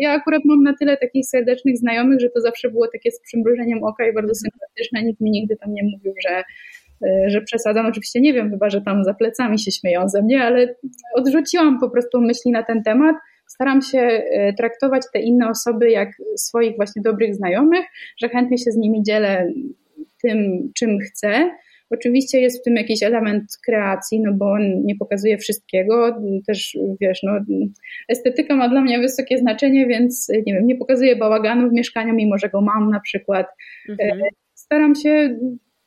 [0.00, 3.84] ja akurat mam na tyle takich serdecznych znajomych, że to zawsze było takie z przymrużeniem
[3.84, 5.02] oka i bardzo sympatyczne.
[5.02, 6.44] Nikt mi nigdy tam nie mówił, że
[7.26, 7.86] że przesadzam.
[7.86, 10.74] Oczywiście nie wiem, chyba, że tam za plecami się śmieją ze mnie, ale
[11.14, 13.16] odrzuciłam po prostu myśli na ten temat
[13.48, 14.22] staram się
[14.56, 17.84] traktować te inne osoby jak swoich właśnie dobrych znajomych,
[18.20, 19.52] że chętnie się z nimi dzielę
[20.22, 21.50] tym, czym chcę.
[21.90, 26.22] Oczywiście jest w tym jakiś element kreacji, no bo on nie pokazuje wszystkiego.
[26.46, 27.32] Też wiesz, no,
[28.08, 32.38] estetyka ma dla mnie wysokie znaczenie, więc nie wiem, nie pokazuję bałaganu w mieszkaniu, mimo
[32.38, 33.46] że go mam na przykład.
[33.88, 34.20] Mhm.
[34.54, 35.38] Staram się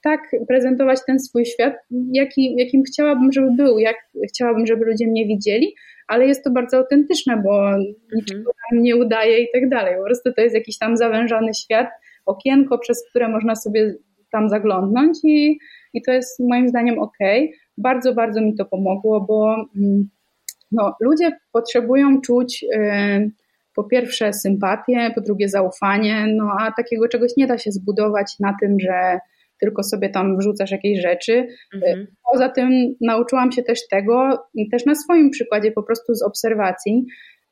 [0.04, 1.74] tak prezentować ten swój świat,
[2.14, 3.96] jaki, jakim chciałabym, żeby był, jak
[4.30, 5.76] chciałabym, żeby ludzie mnie widzieli,
[6.08, 7.94] ale jest to bardzo autentyczne, bo mhm.
[8.14, 9.96] niczego tam nie udaje i tak dalej.
[9.98, 11.88] Po prostu to jest jakiś tam zawężony świat,
[12.26, 13.96] okienko, przez które można sobie
[14.32, 15.60] tam zaglądnąć i,
[15.94, 17.18] i to jest moim zdaniem ok.
[17.78, 20.10] Bardzo, bardzo mi to pomogło, bo mm,
[20.72, 23.32] no, ludzie potrzebują czuć yy,
[23.76, 28.56] po pierwsze sympatię, po drugie zaufanie, no a takiego czegoś nie da się zbudować na
[28.62, 29.20] tym, że
[29.62, 31.48] tylko sobie tam wrzucasz jakieś rzeczy.
[31.74, 32.08] Mhm.
[32.32, 37.06] Poza tym nauczyłam się też tego, też na swoim przykładzie, po prostu z obserwacji,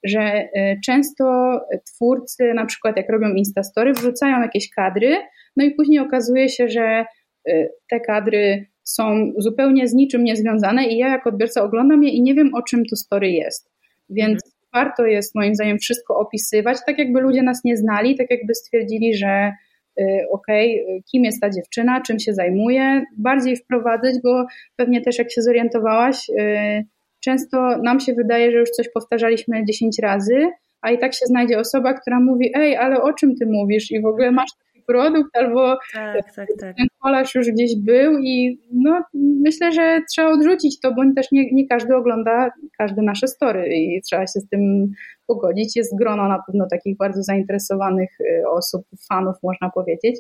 [0.03, 5.17] że e, często twórcy, na przykład jak robią Instastory, wrzucają jakieś kadry,
[5.57, 7.05] no i później okazuje się, że
[7.49, 12.21] y, te kadry są zupełnie z niczym niezwiązane i ja jako odbiorca oglądam je i
[12.21, 13.71] nie wiem o czym to story jest.
[14.09, 14.51] Więc mhm.
[14.73, 19.17] warto jest moim zdaniem wszystko opisywać, tak jakby ludzie nas nie znali, tak jakby stwierdzili,
[19.17, 19.51] że
[19.99, 25.31] y, okay, kim jest ta dziewczyna, czym się zajmuje, bardziej wprowadzać, bo pewnie też jak
[25.31, 26.85] się zorientowałaś, y,
[27.19, 30.49] często nam się wydaje, że już coś powtarzaliśmy 10 razy,
[30.81, 33.91] a i tak się znajdzie osoba, która mówi, ej, ale o czym ty mówisz?
[33.91, 34.49] I w ogóle masz
[34.89, 36.77] produkt, albo tak, tak, tak.
[36.77, 39.01] ten kolarz już gdzieś był i no,
[39.43, 44.01] myślę, że trzeba odrzucić to, bo też nie, nie każdy ogląda każde nasze story i
[44.01, 44.91] trzeba się z tym
[45.27, 45.75] pogodzić.
[45.75, 50.19] Jest grono na pewno takich bardzo zainteresowanych y, osób, fanów można powiedzieć.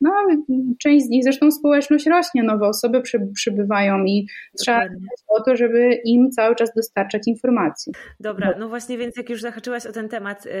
[0.00, 0.10] No,
[0.78, 4.26] część z nich, zresztą społeczność rośnie, nowe osoby przy, przybywają i
[4.58, 7.92] trzeba dbać o to, żeby im cały czas dostarczać informacji.
[8.20, 10.52] Dobra, no właśnie, więc jak już zahaczyłaś o ten temat yy,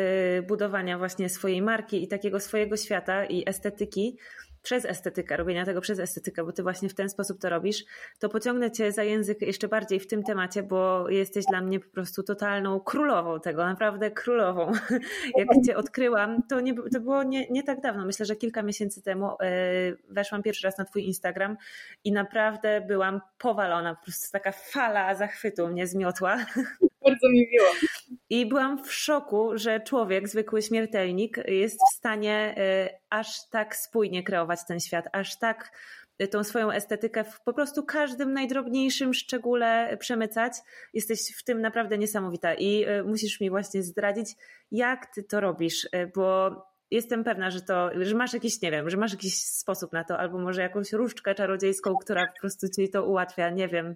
[0.48, 4.16] budowania właśnie swojej marki i takiego swojego świata i estetyki,
[4.62, 7.84] przez estetykę, robienia tego przez estetykę, bo ty właśnie w ten sposób to robisz,
[8.18, 11.90] to pociągnę cię za język jeszcze bardziej w tym temacie, bo jesteś dla mnie po
[11.90, 14.72] prostu totalną królową tego, naprawdę królową.
[15.38, 19.02] Jak cię odkryłam, to, nie, to było nie, nie tak dawno, myślę, że kilka miesięcy
[19.02, 19.36] temu e,
[20.08, 21.56] weszłam pierwszy raz na twój Instagram
[22.04, 26.36] i naprawdę byłam powalona, po prostu taka fala zachwytu mnie zmiotła.
[27.04, 27.66] Bardzo mi miło.
[28.30, 34.22] I byłam w szoku, że człowiek, zwykły śmiertelnik, jest w stanie y, aż tak spójnie
[34.22, 35.72] kreować ten świat, aż tak
[36.22, 40.52] y, tą swoją estetykę w po prostu każdym najdrobniejszym szczególe przemycać.
[40.94, 44.28] Jesteś w tym naprawdę niesamowita i y, musisz mi właśnie zdradzić,
[44.72, 46.50] jak ty to robisz, bo
[46.90, 50.18] jestem pewna, że to, że masz jakiś, nie wiem, że masz jakiś sposób na to,
[50.18, 53.94] albo może jakąś różdżkę czarodziejską, która po prostu ci to ułatwia, nie wiem,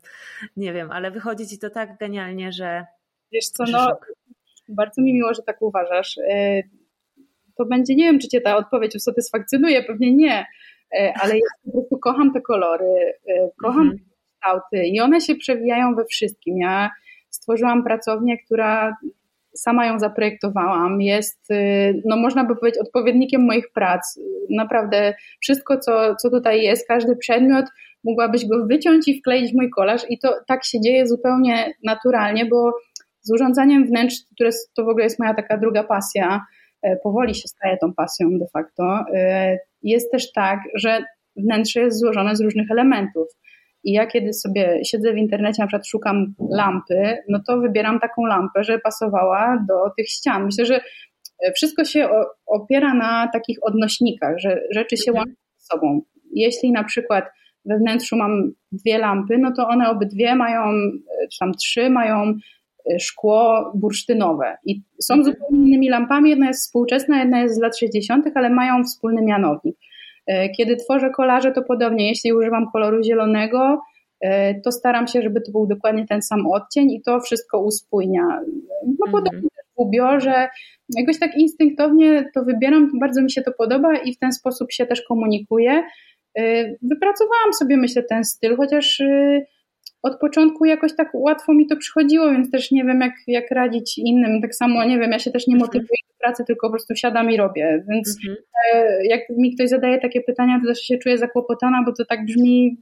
[0.57, 2.85] nie wiem, ale wychodzi ci to tak genialnie, że.
[3.33, 3.99] Wiesz co, no,
[4.69, 6.19] bardzo mi miło, że tak uważasz.
[6.19, 6.63] E,
[7.59, 10.47] to będzie, nie wiem, czy cię ta odpowiedź usatysfakcjonuje, pewnie nie,
[10.99, 13.99] e, ale ja po prostu kocham te kolory, e, kocham mhm.
[13.99, 14.05] te
[14.41, 16.59] kształty i one się przewijają we wszystkim.
[16.59, 16.91] Ja
[17.31, 18.97] stworzyłam pracownię, która
[19.57, 21.49] sama ją zaprojektowałam, jest,
[22.05, 24.21] no można by powiedzieć, odpowiednikiem moich prac.
[24.51, 27.67] Naprawdę wszystko, co, co tutaj jest, każdy przedmiot,
[28.05, 32.47] mogłabyś go wyciąć i wkleić w mój kolaż i to tak się dzieje zupełnie naturalnie,
[32.47, 32.73] bo
[33.21, 36.41] z urządzaniem wnętrz, które to w ogóle jest moja taka druga pasja,
[36.83, 41.05] e, powoli się staje tą pasją de facto, e, jest też tak, że
[41.37, 43.29] wnętrze jest złożone z różnych elementów.
[43.85, 48.25] I ja kiedy sobie siedzę w internecie, na przykład szukam lampy, no to wybieram taką
[48.27, 50.45] lampę, że pasowała do tych ścian.
[50.45, 50.81] Myślę, że
[51.47, 52.09] e, wszystko się
[52.47, 55.17] opiera na takich odnośnikach, że rzeczy się mhm.
[55.17, 56.01] łączą ze sobą.
[56.33, 57.25] Jeśli na przykład
[57.65, 60.63] we wnętrzu mam dwie lampy, no to one obydwie mają,
[61.33, 62.35] czy tam trzy mają
[62.93, 64.57] Y, szkło bursztynowe.
[64.65, 65.35] I są mhm.
[65.35, 66.31] zupełnie innymi lampami.
[66.31, 69.77] Jedna jest współczesna, jedna jest z lat 60., ale mają wspólny mianownik.
[70.31, 72.09] Y, kiedy tworzę kolaże, to podobnie.
[72.09, 73.81] Jeśli używam koloru zielonego,
[74.25, 74.29] y,
[74.65, 78.41] to staram się, żeby to był dokładnie ten sam odcień i to wszystko uspójnia.
[78.87, 79.51] No podobnie mhm.
[79.77, 80.49] w ubiorze.
[80.97, 84.87] Jakoś tak instynktownie to wybieram, bardzo mi się to podoba i w ten sposób się
[84.87, 85.83] też komunikuję.
[86.83, 89.03] Wypracowałam sobie, myślę, ten styl, chociaż
[90.05, 93.99] od początku jakoś tak łatwo mi to przychodziło, więc też nie wiem, jak, jak radzić
[93.99, 94.43] innym.
[94.43, 95.67] Tak samo, nie wiem, ja się też nie mhm.
[95.67, 97.85] motywuję do pracy, tylko po prostu siadam i robię.
[97.91, 98.45] Więc mhm.
[98.75, 102.25] E, jak mi ktoś zadaje takie pytania, to też się czuję zakłopotana, bo to tak
[102.25, 102.77] brzmi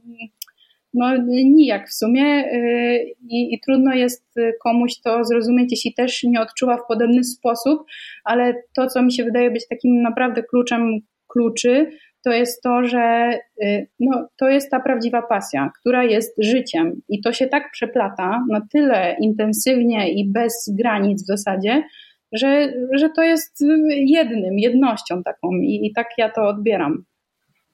[0.93, 2.97] no nijak w sumie e,
[3.29, 7.83] I, i, trudno jest komuś to zrozumieć, jeśli też nie odczuwa w podobny sposób,
[8.23, 11.91] ale to, co mi się wydaje być takim naprawdę kluczem kluczy,
[12.23, 17.21] to jest to, że y, no, to jest ta prawdziwa pasja, która jest życiem i
[17.21, 21.83] to się tak przeplata na tyle intensywnie i bez granic w zasadzie,
[22.31, 27.05] że, że to jest jednym, jednością taką i, i tak ja to odbieram.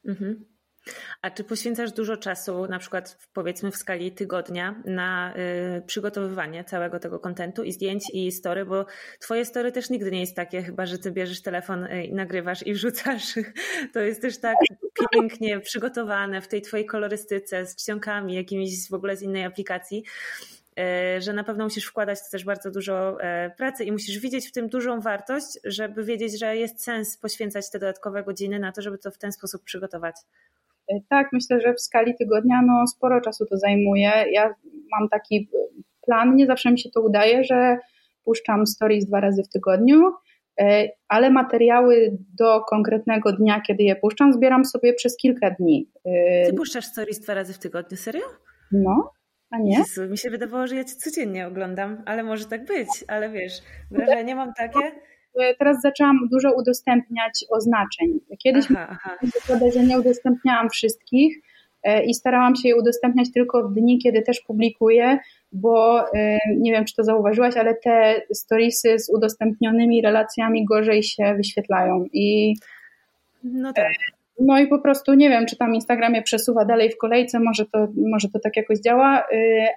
[0.07, 0.48] Mhm.
[1.21, 5.33] A czy poświęcasz dużo czasu, na przykład powiedzmy w skali tygodnia, na
[5.77, 8.85] y, przygotowywanie całego tego kontentu i zdjęć i story, bo
[9.19, 12.67] twoje story też nigdy nie jest takie, chyba że ty bierzesz telefon y, i nagrywasz
[12.67, 13.33] i wrzucasz.
[13.93, 14.55] To jest też tak
[15.11, 20.03] pięknie przygotowane w tej twojej kolorystyce z czcionkami, jakimiś w ogóle z innej aplikacji
[21.17, 23.17] y, że na pewno musisz wkładać też bardzo dużo
[23.47, 27.71] y, pracy i musisz widzieć w tym dużą wartość, żeby wiedzieć, że jest sens poświęcać
[27.71, 30.15] te dodatkowe godziny na to, żeby to w ten sposób przygotować.
[30.89, 34.11] E, tak, myślę, że w skali tygodnia no, sporo czasu to zajmuje.
[34.31, 34.55] Ja
[34.99, 35.49] mam taki
[36.05, 37.77] plan, nie zawsze mi się to udaje, że
[38.23, 40.11] puszczam stories dwa razy w tygodniu,
[40.61, 45.91] e, ale materiały do konkretnego dnia, kiedy je puszczam, zbieram sobie przez kilka dni.
[46.05, 48.23] E, Ty puszczasz stories dwa razy w tygodniu, serio?
[48.71, 49.11] No,
[49.51, 49.77] a nie?
[49.77, 53.53] Jezu, mi się wydawało, że ja cię codziennie oglądam, ale może tak być, ale wiesz,
[53.91, 54.91] wrażenie mam takie
[55.59, 58.19] teraz zaczęłam dużo udostępniać oznaczeń.
[58.43, 58.65] Kiedyś
[59.35, 61.37] zakładać, że nie udostępniałam wszystkich
[61.83, 65.19] e, i starałam się je udostępniać tylko w dni, kiedy też publikuję,
[65.51, 71.33] bo e, nie wiem, czy to zauważyłaś, ale te storiesy z udostępnionymi relacjami gorzej się
[71.37, 72.55] wyświetlają i
[73.43, 73.93] no tak.
[74.39, 77.87] No i po prostu nie wiem, czy tam Instagramie przesuwa dalej w kolejce, może to,
[78.11, 79.23] może to tak jakoś działa,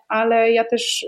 [0.09, 1.07] ale ja też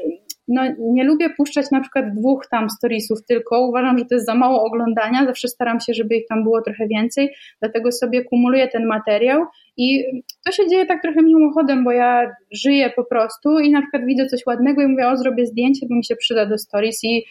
[0.49, 3.61] no, nie lubię puszczać na przykład dwóch tam storiesów tylko.
[3.61, 5.25] Uważam, że to jest za mało oglądania.
[5.27, 10.05] Zawsze staram się, żeby ich tam było trochę więcej, dlatego sobie kumuluję ten materiał i
[10.47, 14.27] to się dzieje tak trochę mimochodem, bo ja żyję po prostu i na przykład widzę
[14.27, 17.25] coś ładnego i mówię, o zrobię zdjęcie, bo mi się przyda do stories i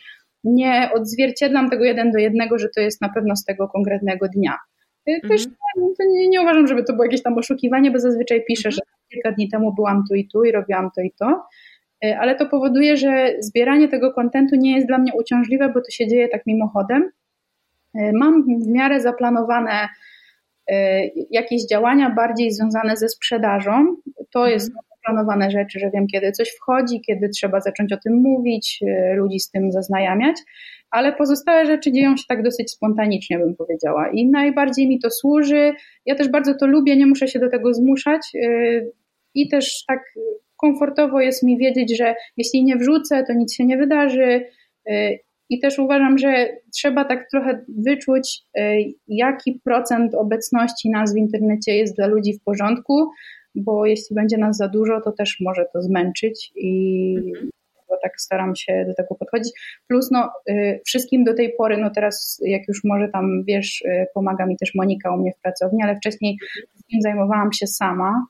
[0.43, 4.57] nie odzwierciedlam tego jeden do jednego, że to jest na pewno z tego konkretnego dnia.
[5.05, 5.45] Też
[5.77, 6.11] mhm.
[6.13, 8.73] nie, nie, uważam, żeby to było jakieś tam oszukiwanie, bo zazwyczaj piszę, mhm.
[8.73, 8.81] że
[9.13, 11.43] kilka dni temu byłam tu i tu i robiłam to i to.
[12.03, 15.91] E, ale to powoduje, że zbieranie tego kontentu nie jest dla mnie uciążliwe, bo to
[15.91, 17.09] się dzieje tak mimochodem.
[17.95, 19.89] E, mam w miarę zaplanowane
[20.67, 23.95] e, jakieś działania bardziej związane ze sprzedażą.
[24.31, 24.51] To mhm.
[24.51, 28.79] jest zaplanowane rzeczy, że wiem, kiedy coś wchodzi, kiedy trzeba zacząć o tym mówić,
[29.15, 30.35] ludzi z tym zaznajamiać,
[30.91, 34.09] ale pozostałe rzeczy dzieją się tak dosyć spontanicznie, bym powiedziała.
[34.09, 35.73] I najbardziej mi to służy.
[36.05, 38.21] Ja też bardzo to lubię, nie muszę się do tego zmuszać.
[39.35, 39.99] I też tak
[40.63, 44.45] komfortowo jest mi wiedzieć, że jeśli nie wrzucę, to nic się nie wydarzy.
[44.89, 48.61] Y, I też uważam, że trzeba tak trochę wyczuć, y,
[49.07, 53.09] jaki procent obecności nas w internecie jest dla ludzi w porządku,
[53.55, 57.49] bo jeśli będzie nas za dużo, to też może to zmęczyć i mhm.
[58.03, 59.53] tak staram się do tego podchodzić.
[59.87, 63.83] Plus, no, y, wszystkim do tej pory, no teraz, jak już może tam wiesz,
[64.13, 66.37] pomaga mi też Monika u mnie w pracowni, ale wcześniej
[67.01, 68.25] zajmowałam się sama.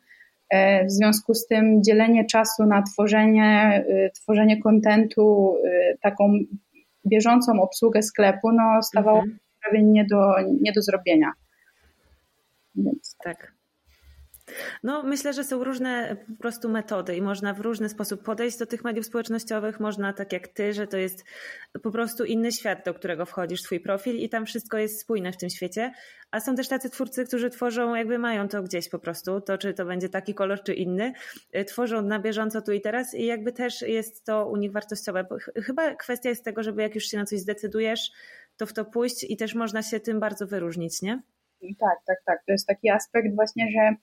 [0.54, 6.34] E, w związku z tym dzielenie czasu na tworzenie, y, tworzenie kontentu, y, taką
[7.06, 9.38] bieżącą obsługę sklepu, no stawało mhm.
[9.38, 11.32] się prawie nie do, nie do zrobienia.
[12.76, 13.16] Więc.
[13.24, 13.53] Tak.
[14.84, 18.66] No, myślę, że są różne po prostu metody i można w różny sposób podejść do
[18.66, 19.80] tych mediów społecznościowych.
[19.80, 21.24] Można tak jak ty, że to jest
[21.84, 25.38] po prostu inny świat, do którego wchodzisz, twój profil i tam wszystko jest spójne w
[25.38, 25.92] tym świecie.
[26.32, 29.74] A są też tacy twórcy, którzy tworzą, jakby mają to gdzieś po prostu, to czy
[29.74, 31.14] to będzie taki kolor, czy inny,
[31.56, 35.26] y, tworzą na bieżąco tu i teraz i jakby też jest to u nich wartościowe.
[35.64, 38.12] Chyba kwestia jest tego, żeby jak już się na coś zdecydujesz,
[38.58, 41.22] to w to pójść i też można się tym bardzo wyróżnić, nie?
[41.80, 42.44] Tak, tak, tak.
[42.46, 43.96] To jest taki aspekt właśnie, że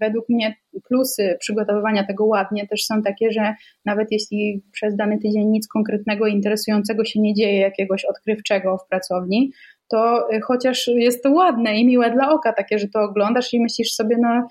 [0.00, 0.54] według mnie
[0.88, 3.54] plusy przygotowywania tego ładnie też są takie, że
[3.84, 9.52] nawet jeśli przez dany tydzień nic konkretnego, interesującego się nie dzieje, jakiegoś odkrywczego w pracowni,
[9.92, 13.60] to y, chociaż jest to ładne i miłe dla oka, takie, że to oglądasz i
[13.60, 14.48] myślisz sobie, no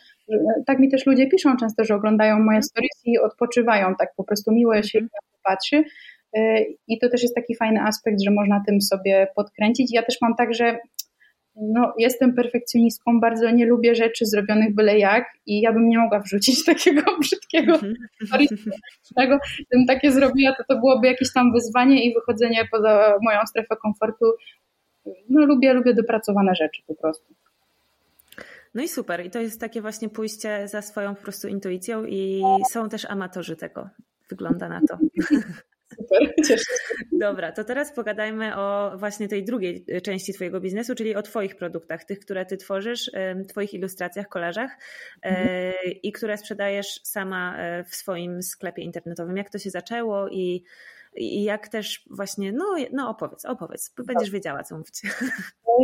[0.65, 2.63] tak mi też ludzie piszą często, że oglądają moje mhm.
[2.63, 5.09] stories i odpoczywają, tak po prostu miło się mhm.
[5.43, 5.83] patrzy.
[6.37, 9.93] Y, I to też jest taki fajny aspekt, że można tym sobie podkręcić.
[9.93, 10.77] Ja też mam tak, że
[11.55, 16.19] no, jestem perfekcjonistką, bardzo nie lubię rzeczy zrobionych byle jak i ja bym nie mogła
[16.19, 17.79] wrzucić takiego brzydkiego
[18.25, 19.37] storytellingowego.
[19.69, 24.25] Gdybym takie zrobiła, to to byłoby jakieś tam wyzwanie i wychodzenie poza moją strefę komfortu.
[25.29, 27.33] No, lubię, lubię dopracowane rzeczy po prostu.
[28.73, 29.25] No i super.
[29.25, 33.55] I to jest takie właśnie pójście za swoją po prostu intuicją i są też amatorzy
[33.55, 33.89] tego.
[34.29, 34.97] Wygląda na to.
[36.01, 37.05] Super, cieszę się.
[37.19, 42.03] Dobra, to teraz pogadajmy o właśnie tej drugiej części Twojego biznesu, czyli o Twoich produktach,
[42.03, 43.11] tych, które Ty tworzysz,
[43.47, 44.71] Twoich ilustracjach, kolażach
[45.21, 45.73] mhm.
[46.03, 49.37] i które sprzedajesz sama e, w swoim sklepie internetowym.
[49.37, 50.63] Jak to się zaczęło i
[51.15, 54.33] i jak też właśnie, no, no opowiedz, opowiedz, będziesz tak.
[54.33, 55.01] wiedziała, co mówić.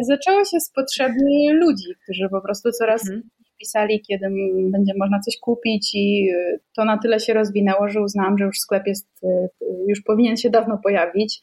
[0.01, 1.19] Zaczęło się z potrzeby
[1.53, 3.29] ludzi, którzy po prostu coraz mhm.
[3.59, 4.27] Pisali, kiedy
[4.71, 6.29] będzie można coś kupić i
[6.75, 9.07] to na tyle się rozwinęło, że uznałam, że już sklep jest,
[9.87, 11.41] już powinien się dawno pojawić.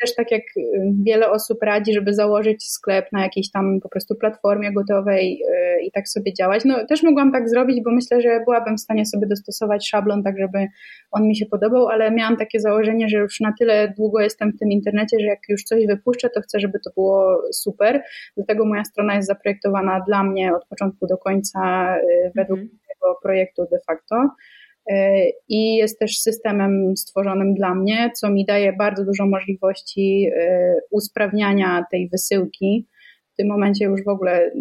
[0.00, 0.62] Też tak jak y,
[1.02, 5.90] wiele osób radzi, żeby założyć sklep na jakiejś tam po prostu platformie gotowej y, i
[5.90, 6.64] tak sobie działać.
[6.64, 10.38] No też mogłam tak zrobić, bo myślę, że byłabym w stanie sobie dostosować szablon tak,
[10.38, 10.66] żeby
[11.10, 14.58] on mi się podobał, ale miałam takie założenie, że już na tyle długo jestem w
[14.58, 18.02] tym internecie, że jak już coś wypuszczę, to chcę, żeby to było super.
[18.36, 23.18] Dlatego moja strona jest zaprojektowana dla mnie od początku do końca y, według mm tego
[23.22, 24.16] projektu de facto.
[24.90, 30.74] E, i jest też systemem stworzonym dla mnie, co mi daje bardzo dużo możliwości e,
[30.90, 32.86] usprawniania tej wysyłki.
[33.32, 34.52] W tym momencie już w ogóle e,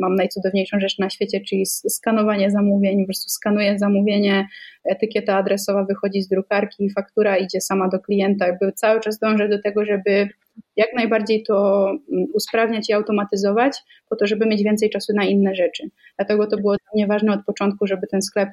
[0.00, 3.00] mam najcudowniejszą rzecz na świecie, czyli skanowanie zamówień.
[3.00, 4.46] Po prostu skanuję zamówienie,
[4.84, 8.46] etykieta adresowa wychodzi z drukarki, faktura idzie sama do klienta.
[8.46, 10.28] Jakby cały czas dążę do tego, żeby
[10.76, 15.54] jak najbardziej to mm, usprawniać i automatyzować, po to, żeby mieć więcej czasu na inne
[15.54, 15.90] rzeczy.
[16.16, 18.48] Dlatego to było dla mnie ważne od początku, żeby ten sklep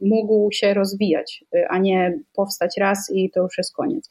[0.00, 4.10] mógł się rozwijać, y, a nie powstać raz i to już jest koniec.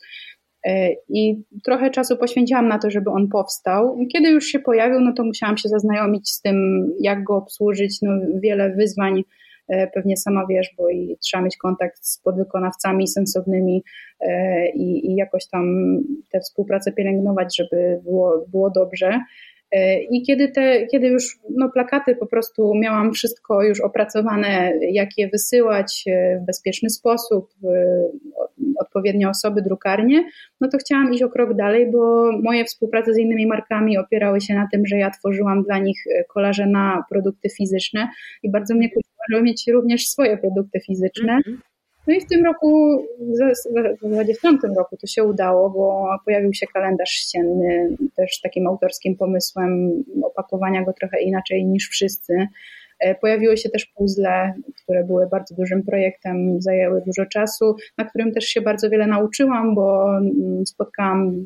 [0.67, 3.97] Y, I trochę czasu poświęciłam na to, żeby on powstał.
[4.13, 8.01] Kiedy już się pojawił, no to musiałam się zaznajomić z tym, jak go obsłużyć.
[8.01, 9.23] No, wiele wyzwań
[9.73, 13.83] y, pewnie sama wiesz, bo i trzeba mieć kontakt z podwykonawcami sensownymi
[14.75, 15.65] i, i jakoś tam
[16.31, 19.19] tę współpracę pielęgnować, żeby było, było dobrze.
[19.75, 25.09] E, I kiedy, te, kiedy już no, plakaty po prostu miałam wszystko już opracowane, jak
[25.17, 27.49] je wysyłać e, w bezpieczny sposób,
[28.79, 30.29] odpowiednie osoby, drukarnie,
[30.61, 34.53] no to chciałam iść o krok dalej, bo moje współprace z innymi markami opierały się
[34.53, 38.07] na tym, że ja tworzyłam dla nich e, kolaże na produkty fizyczne
[38.43, 41.31] i bardzo mnie kusiło, żeby mieć również swoje produkty fizyczne.
[41.31, 41.74] Mm -hmm.
[42.07, 43.35] No i w tym roku, w
[44.03, 49.15] zasadzie w tamtym roku to się udało, bo pojawił się kalendarz ścienny, też takim autorskim
[49.17, 52.47] pomysłem opakowania go trochę inaczej niż wszyscy.
[52.99, 54.53] E, pojawiły się też puzzle,
[54.83, 59.75] które były bardzo dużym projektem, zajęły dużo czasu, na którym też się bardzo wiele nauczyłam,
[59.75, 61.45] bo mm, spotkałam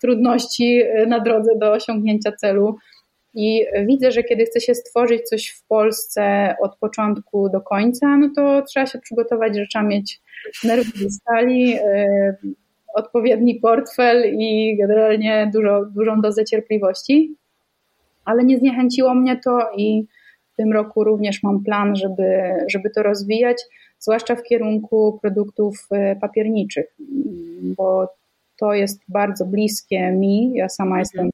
[0.00, 2.76] trudności na drodze do osiągnięcia celu.
[3.38, 8.30] I widzę, że kiedy chce się stworzyć coś w Polsce od początku do końca, no
[8.36, 10.20] to trzeba się przygotować, że trzeba mieć
[10.64, 11.80] nerwy stali, yy,
[12.94, 17.34] odpowiedni portfel i generalnie dużo, dużą dozę cierpliwości.
[18.24, 20.06] Ale nie zniechęciło mnie to i
[20.52, 23.62] w tym roku również mam plan, żeby, żeby to rozwijać,
[23.98, 26.86] zwłaszcza w kierunku produktów y, papierniczych,
[27.76, 28.08] bo
[28.60, 30.52] to jest bardzo bliskie mi.
[30.54, 30.98] Ja sama mhm.
[30.98, 31.30] jestem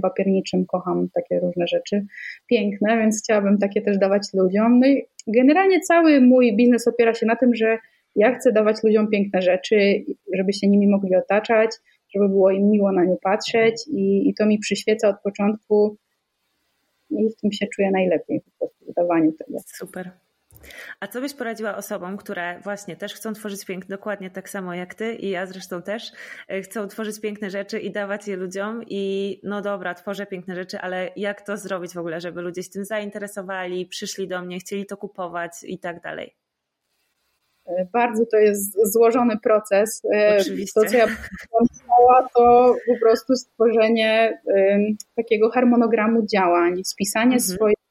[0.00, 2.06] papierniczym, kocham takie różne rzeczy
[2.46, 4.78] piękne, więc chciałabym takie też dawać ludziom.
[4.78, 7.78] No i generalnie cały mój biznes opiera się na tym, że
[8.16, 11.70] ja chcę dawać ludziom piękne rzeczy, żeby się nimi mogli otaczać,
[12.14, 15.96] żeby było im miło na nie patrzeć i, i to mi przyświeca od początku
[17.10, 19.58] i w tym się czuję najlepiej po prostu w dawaniu tego.
[19.66, 20.10] Super.
[21.00, 24.94] A co byś poradziła osobom, które właśnie też chcą tworzyć piękne, dokładnie tak samo jak
[24.94, 26.12] ty i ja zresztą też,
[26.48, 30.78] e, chcą tworzyć piękne rzeczy i dawać je ludziom i no dobra, tworzę piękne rzeczy,
[30.78, 34.86] ale jak to zrobić w ogóle, żeby ludzie się tym zainteresowali, przyszli do mnie, chcieli
[34.86, 36.36] to kupować i tak dalej?
[37.66, 40.02] E, bardzo to jest złożony proces.
[40.14, 40.80] E, Oczywiście.
[40.80, 41.06] To, co ja
[41.50, 44.40] pomyślała, to po prostu stworzenie
[45.16, 47.40] takiego harmonogramu działań, spisanie mhm.
[47.40, 47.81] swoich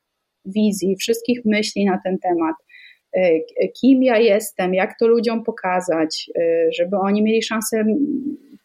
[0.45, 2.55] wizji, wszystkich myśli na ten temat.
[3.13, 3.39] E,
[3.81, 7.83] kim ja jestem, jak to ludziom pokazać, e, żeby oni mieli szansę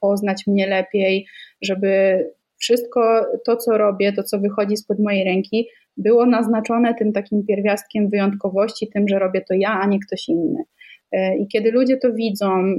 [0.01, 1.27] poznać mnie lepiej,
[1.62, 2.24] żeby
[2.59, 8.09] wszystko to, co robię, to, co wychodzi spod mojej ręki, było naznaczone tym takim pierwiastkiem
[8.09, 10.64] wyjątkowości, tym, że robię to ja, a nie ktoś inny.
[11.12, 12.79] E, I kiedy ludzie to widzą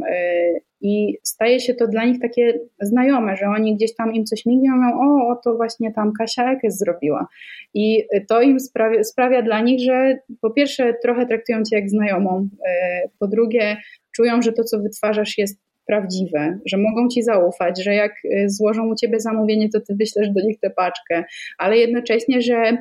[0.82, 4.72] i staje się to dla nich takie znajome, że oni gdzieś tam im coś mignie,
[4.72, 7.28] mówią, o, to właśnie tam Kasia Ekes zrobiła.
[7.74, 12.50] I to im sprawia, sprawia dla nich, że po pierwsze trochę traktują cię jak znajomą,
[12.68, 13.78] e, po drugie
[14.16, 18.88] czują, że to, co wytwarzasz jest prawdziwe, że mogą ci zaufać, że jak e, złożą
[18.88, 21.24] u ciebie zamówienie, to ty wyślesz do nich tę paczkę,
[21.58, 22.78] ale jednocześnie, że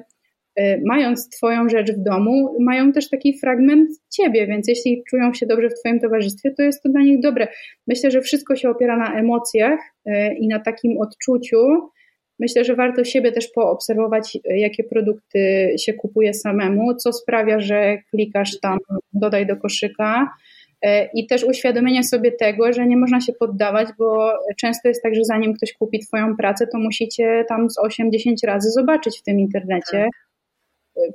[0.85, 5.71] mając Twoją rzecz w domu, mają też taki fragment Ciebie, więc jeśli czują się dobrze
[5.71, 7.49] w Twoim towarzystwie, to jest to dla nich dobre.
[7.87, 11.59] Myślę, że wszystko się opiera na emocjach y, i na takim odczuciu.
[12.39, 17.99] Myślę, że warto siebie też poobserwować, y, jakie produkty się kupuje samemu, co sprawia, że
[18.11, 18.79] klikasz tam,
[19.13, 20.31] dodaj do koszyka.
[21.15, 25.25] I też uświadomienie sobie tego, że nie można się poddawać, bo często jest tak, że
[25.25, 30.09] zanim ktoś kupi Twoją pracę, to musicie tam z 8-10 razy zobaczyć w tym internecie.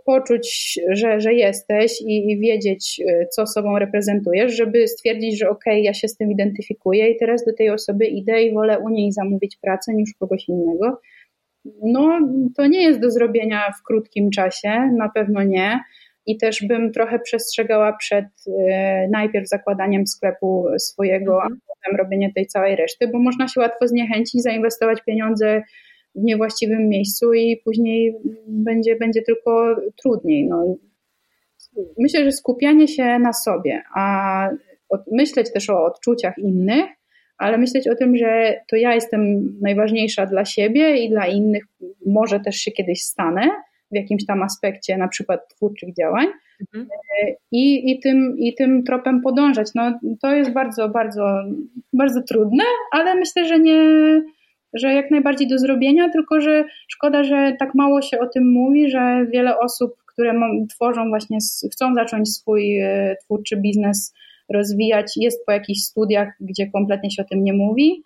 [0.06, 3.02] Poczuć, że, że jesteś i, i wiedzieć,
[3.32, 7.46] co sobą reprezentujesz, żeby stwierdzić, że okej, okay, ja się z tym identyfikuję i teraz
[7.46, 11.02] do tej osoby idę i wolę u niej zamówić pracę niż kogoś innego.
[11.84, 12.20] No,
[12.58, 15.80] to nie jest do zrobienia w krótkim czasie, na pewno nie.
[16.26, 18.52] I też bym trochę przestrzegała przed y,
[19.12, 21.54] najpierw zakładaniem sklepu swojego, mhm.
[21.54, 25.62] a potem robienie tej całej reszty, bo można się łatwo zniechęcić, zainwestować pieniądze
[26.16, 28.16] w niewłaściwym miejscu i później
[28.48, 30.48] będzie, będzie tylko trudniej.
[30.48, 30.76] No.
[32.00, 34.50] Myślę, że skupianie się na sobie, a
[35.12, 36.86] myśleć też o odczuciach innych,
[37.38, 41.64] ale myśleć o tym, że to ja jestem najważniejsza dla siebie i dla innych,
[42.06, 43.42] może też się kiedyś stanę
[43.92, 46.28] w jakimś tam aspekcie, na przykład twórczych działań.
[46.76, 46.88] Mhm.
[47.52, 49.68] I, i, tym, I tym tropem podążać.
[49.76, 51.44] No, to jest bardzo, bardzo,
[51.94, 53.82] bardzo trudne, ale myślę, że nie,
[54.74, 58.90] że jak najbardziej do zrobienia, tylko że szkoda, że tak mało się o tym mówi,
[58.90, 60.34] że wiele osób, które
[60.70, 61.38] tworzą właśnie,
[61.72, 64.14] chcą zacząć swój e, twórczy biznes
[64.54, 68.04] rozwijać, jest po jakichś studiach, gdzie kompletnie się o tym nie mówi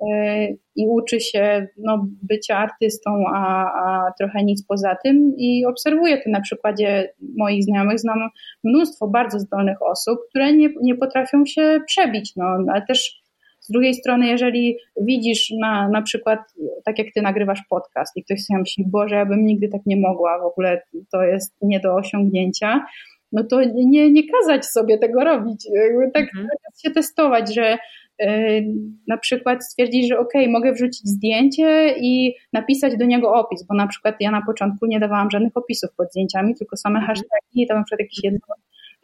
[0.00, 5.34] e, i uczy się no, bycia artystą, a, a trochę nic poza tym.
[5.36, 7.98] I obserwuję to na przykładzie moich znajomych.
[7.98, 8.18] Znam
[8.64, 13.23] mnóstwo bardzo zdolnych osób, które nie, nie potrafią się przebić, no, ale też
[13.64, 16.38] z drugiej strony, jeżeli widzisz na, na przykład,
[16.84, 19.96] tak jak ty nagrywasz podcast i ktoś sobie myśli, Boże, ja bym nigdy tak nie
[19.96, 22.86] mogła, w ogóle to jest nie do osiągnięcia,
[23.32, 25.68] no to nie, nie kazać sobie tego robić.
[26.14, 26.48] Tak mhm.
[26.84, 27.78] się testować, że
[28.20, 28.60] e,
[29.08, 33.86] na przykład stwierdzić, że ok, mogę wrzucić zdjęcie i napisać do niego opis, bo na
[33.86, 37.08] przykład ja na początku nie dawałam żadnych opisów pod zdjęciami, tylko same mhm.
[37.08, 38.54] hashtagi i tam na przykład jakieś jedno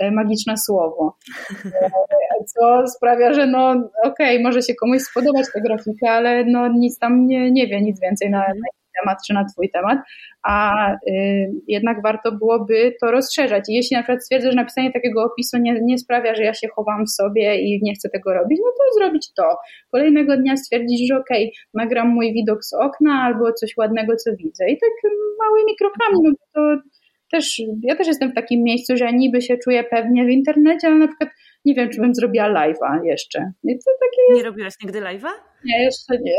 [0.00, 1.16] E, magiczne słowo.
[2.46, 3.70] Co sprawia, że no
[4.04, 7.80] okej, okay, może się komuś spodobać ta grafika, ale no nic tam nie, nie wie,
[7.80, 9.98] nic więcej na, na temat czy na twój temat,
[10.42, 13.64] a y, jednak warto byłoby to rozszerzać.
[13.68, 16.68] I jeśli na przykład stwierdzę, że napisanie takiego opisu nie, nie sprawia, że ja się
[16.68, 19.56] chowam w sobie i nie chcę tego robić, no to zrobić to.
[19.90, 24.30] Kolejnego dnia stwierdzić, że okej, okay, nagram mój widok z okna albo coś ładnego, co
[24.36, 24.68] widzę.
[24.68, 26.82] I tak małymi krokami, no to
[27.30, 30.96] też, ja też jestem w takim miejscu, że niby się czuję pewnie w internecie, ale
[30.96, 31.30] na przykład
[31.64, 33.52] nie wiem, czy bym zrobiła live'a jeszcze.
[33.64, 34.38] I to takie...
[34.38, 35.30] Nie robiłaś nigdy live'a?
[35.64, 36.38] Nie, jeszcze nie.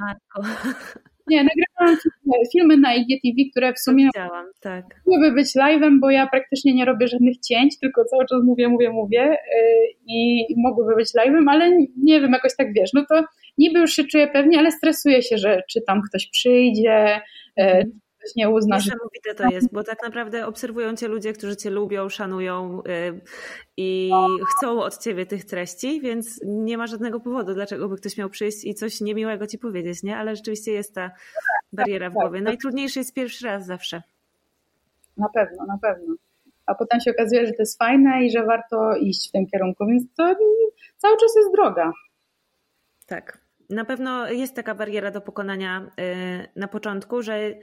[0.00, 0.42] Marko.
[1.26, 1.96] Nie, nagrywałam
[2.52, 4.84] filmy na IGTV, które w sumie Widziałam, tak.
[5.06, 8.90] mogłyby być live'em, bo ja praktycznie nie robię żadnych cięć, tylko cały czas mówię, mówię,
[8.90, 9.36] mówię y,
[10.06, 13.24] i mogłyby być live'em, ale nie wiem, jakoś tak wiesz, no to
[13.58, 17.20] niby już się czuję pewnie, ale stresuję się, że czy tam ktoś przyjdzie,
[17.56, 18.76] mm ktoś nie uzna.
[18.76, 23.20] Niesamowite to jest, bo tak naprawdę obserwują cię ludzie, którzy cię lubią, szanują y,
[23.76, 24.10] i
[24.50, 28.64] chcą od ciebie tych treści, więc nie ma żadnego powodu, dlaczego by ktoś miał przyjść
[28.64, 30.16] i coś niemiłego ci powiedzieć, nie?
[30.16, 31.10] Ale rzeczywiście jest ta
[31.72, 32.40] bariera w głowie.
[32.40, 34.02] Najtrudniejszy jest pierwszy raz zawsze.
[35.16, 36.14] Na pewno, na pewno.
[36.66, 39.86] A potem się okazuje, że to jest fajne i że warto iść w tym kierunku,
[39.86, 40.34] więc to
[40.96, 41.92] cały czas jest droga.
[43.06, 43.38] Tak.
[43.70, 47.54] Na pewno jest taka bariera do pokonania y, na początku, że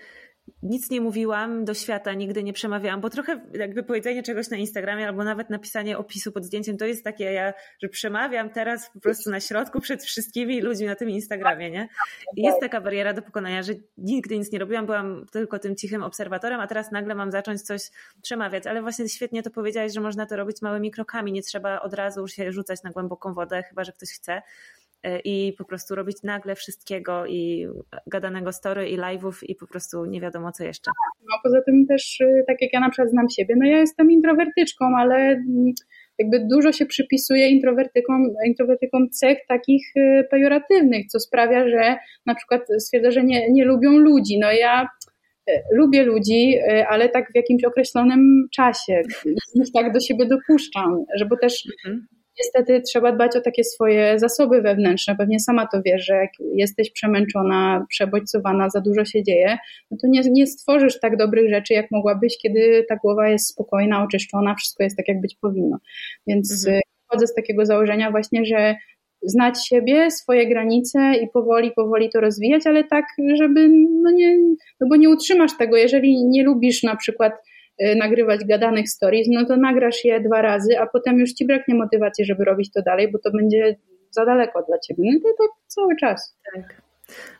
[0.63, 5.07] nic nie mówiłam do świata, nigdy nie przemawiałam, bo trochę jakby powiedzenie czegoś na Instagramie
[5.07, 9.29] albo nawet napisanie opisu pod zdjęciem to jest takie, ja, że przemawiam teraz po prostu
[9.29, 11.89] na środku przed wszystkimi ludźmi na tym Instagramie, nie?
[12.35, 16.03] I jest taka bariera do pokonania, że nigdy nic nie robiłam, byłam tylko tym cichym
[16.03, 17.81] obserwatorem, a teraz nagle mam zacząć coś
[18.21, 21.93] przemawiać, ale właśnie świetnie to powiedziałeś, że można to robić małymi krokami, nie trzeba od
[21.93, 24.41] razu się rzucać na głęboką wodę, chyba że ktoś chce,
[25.23, 27.67] i po prostu robić nagle wszystkiego i
[28.07, 30.91] gadanego story i live'ów i po prostu nie wiadomo co jeszcze.
[31.29, 34.11] No poza tym też, y, tak jak ja na przykład znam siebie, no ja jestem
[34.11, 35.73] introwertyczką, ale mm,
[36.19, 42.61] jakby dużo się przypisuje introwertykom, introwertykom cech takich y, pejoratywnych, co sprawia, że na przykład
[42.79, 44.39] stwierdza, że nie, nie lubią ludzi.
[44.39, 44.87] No ja
[45.49, 49.01] y, lubię ludzi, ale tak w jakimś określonym czasie.
[49.55, 54.61] Ich tak do siebie dopuszczam, żeby też mhm niestety trzeba dbać o takie swoje zasoby
[54.61, 55.15] wewnętrzne.
[55.15, 59.57] Pewnie sama to wiesz, że jak jesteś przemęczona, przebodźcowana, za dużo się dzieje,
[59.91, 64.03] no to nie, nie stworzysz tak dobrych rzeczy, jak mogłabyś, kiedy ta głowa jest spokojna,
[64.03, 65.77] oczyszczona, wszystko jest tak, jak być powinno.
[66.27, 66.81] Więc mhm.
[67.07, 68.75] chodzę z takiego założenia właśnie, że
[69.21, 73.69] znać siebie, swoje granice i powoli, powoli to rozwijać, ale tak, żeby,
[74.03, 74.37] no nie,
[74.79, 77.56] no bo nie utrzymasz tego, jeżeli nie lubisz na przykład Y,
[77.95, 82.25] nagrywać gadanych stories, no to nagrasz je dwa razy, a potem już ci braknie motywacji,
[82.25, 83.75] żeby robić to dalej, bo to będzie
[84.11, 85.03] za daleko dla ciebie.
[85.13, 86.37] No to tak cały czas.
[86.55, 86.81] Tak.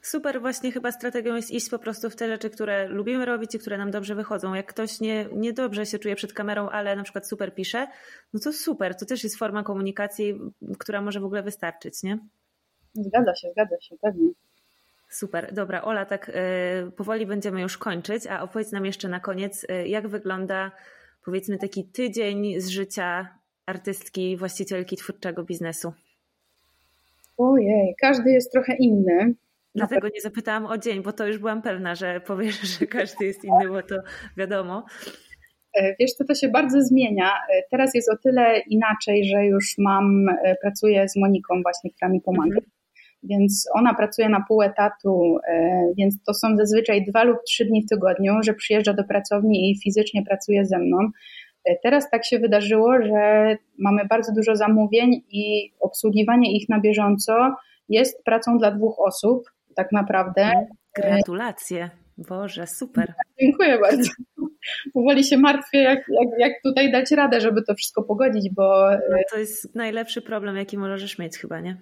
[0.01, 3.59] Super, właśnie chyba strategią jest iść po prostu w te rzeczy, które lubimy robić i
[3.59, 4.53] które nam dobrze wychodzą.
[4.53, 7.87] Jak ktoś nie, nie dobrze się czuje przed kamerą, ale na przykład super pisze,
[8.33, 10.39] no to super, to też jest forma komunikacji,
[10.79, 12.17] która może w ogóle wystarczyć, nie?
[12.93, 14.29] Zgadza się, zgadza się, pewnie.
[15.09, 15.81] Super, dobra.
[15.81, 20.07] Ola, tak y, powoli będziemy już kończyć, a opowiedz nam jeszcze na koniec, y, jak
[20.07, 20.71] wygląda
[21.25, 25.93] powiedzmy taki tydzień z życia artystki, właścicielki twórczego biznesu.
[27.37, 29.33] Ojej, każdy jest trochę inny.
[29.75, 33.43] Dlatego nie zapytałam o dzień, bo to już byłam pewna, że powiesz, że każdy jest
[33.43, 33.95] inny, bo to
[34.37, 34.85] wiadomo.
[35.73, 37.29] E, wiesz, to to się bardzo zmienia.
[37.29, 42.09] E, teraz jest o tyle inaczej, że już mam, e, pracuję z Moniką właśnie, która
[42.09, 42.55] mi pomaga.
[42.55, 42.76] Mhm.
[43.23, 45.37] Więc ona pracuje na pół etatu,
[45.97, 49.79] więc to są zazwyczaj dwa lub trzy dni w tygodniu, że przyjeżdża do pracowni i
[49.83, 50.97] fizycznie pracuje ze mną.
[51.83, 57.55] Teraz tak się wydarzyło, że mamy bardzo dużo zamówień i obsługiwanie ich na bieżąco
[57.89, 59.43] jest pracą dla dwóch osób,
[59.75, 60.51] tak naprawdę.
[60.95, 61.89] Gratulacje.
[62.17, 63.13] Boże, super.
[63.39, 64.11] Dziękuję bardzo.
[64.93, 68.89] Powoli się martwię, jak, jak, jak tutaj dać radę, żeby to wszystko pogodzić, bo.
[68.91, 71.77] No to jest najlepszy problem, jaki możesz mieć, chyba, nie?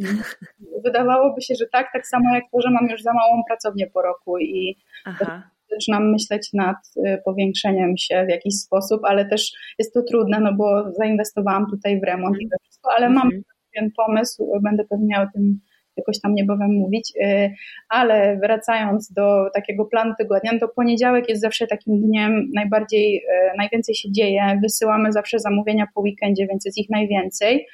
[0.84, 4.02] Wydawałoby się, że tak, tak samo jak to, że mam już za małą pracownię po
[4.02, 5.42] roku i Aha.
[5.70, 10.52] zaczynam myśleć nad y, powiększeniem się w jakiś sposób, ale też jest to trudne, no
[10.52, 13.42] bo zainwestowałam tutaj w remont i to wszystko, ale mam mhm.
[13.72, 15.60] pewien pomysł, będę pewnie o tym
[15.96, 17.54] jakoś tam niebawem mówić, y,
[17.88, 23.56] ale wracając do takiego planu tygodnia, no to poniedziałek jest zawsze takim dniem najbardziej, y,
[23.56, 27.66] najwięcej się dzieje, wysyłamy zawsze zamówienia po weekendzie, więc jest ich najwięcej.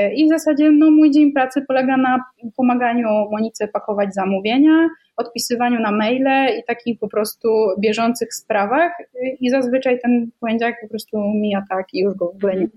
[0.00, 2.24] Y, I w zasadzie no, mój dzień pracy polega na
[2.56, 7.48] pomaganiu Monice pakować zamówienia, odpisywaniu na maile i takich po prostu
[7.80, 8.92] bieżących sprawach.
[9.40, 12.68] I zazwyczaj ten poniedziałek po prostu mija tak i już go w ogóle nie.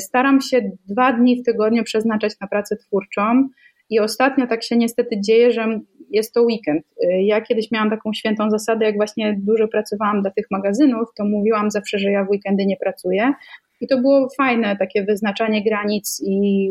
[0.00, 3.48] Staram się dwa dni w tygodniu przeznaczać na pracę twórczą.
[3.90, 5.80] I ostatnio tak się niestety dzieje, że
[6.10, 6.82] jest to weekend.
[7.20, 11.70] Ja kiedyś miałam taką świętą zasadę, jak właśnie dużo pracowałam dla tych magazynów, to mówiłam
[11.70, 13.32] zawsze, że ja w weekendy nie pracuję.
[13.80, 16.70] I to było fajne, takie wyznaczanie granic i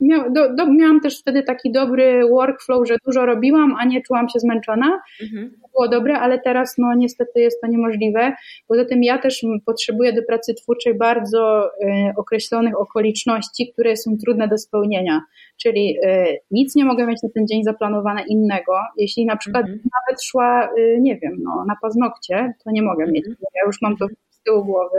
[0.00, 4.28] Mia, do, do, miałam też wtedy taki dobry workflow, że dużo robiłam, a nie czułam
[4.28, 5.00] się zmęczona.
[5.22, 5.50] Mhm.
[5.72, 8.32] Było dobre, ale teraz no niestety jest to niemożliwe.
[8.68, 14.48] Poza tym ja też potrzebuję do pracy twórczej bardzo y, określonych okoliczności, które są trudne
[14.48, 15.20] do spełnienia.
[15.56, 18.72] Czyli y, nic nie mogę mieć na ten dzień zaplanowane innego.
[18.96, 19.80] Jeśli na przykład mhm.
[19.84, 23.12] nawet szła, y, nie wiem, no, na paznokcie, to nie mogę mhm.
[23.12, 23.24] mieć.
[23.54, 24.06] Ja już mam to
[24.44, 24.98] tyłu głowy.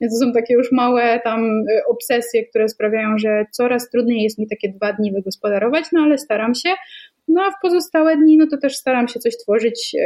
[0.00, 4.38] Więc to są takie już małe tam y, obsesje, które sprawiają, że coraz trudniej jest
[4.38, 6.68] mi takie dwa dni wygospodarować, no ale staram się.
[7.28, 9.98] No a w pozostałe dni, no to też staram się coś tworzyć y,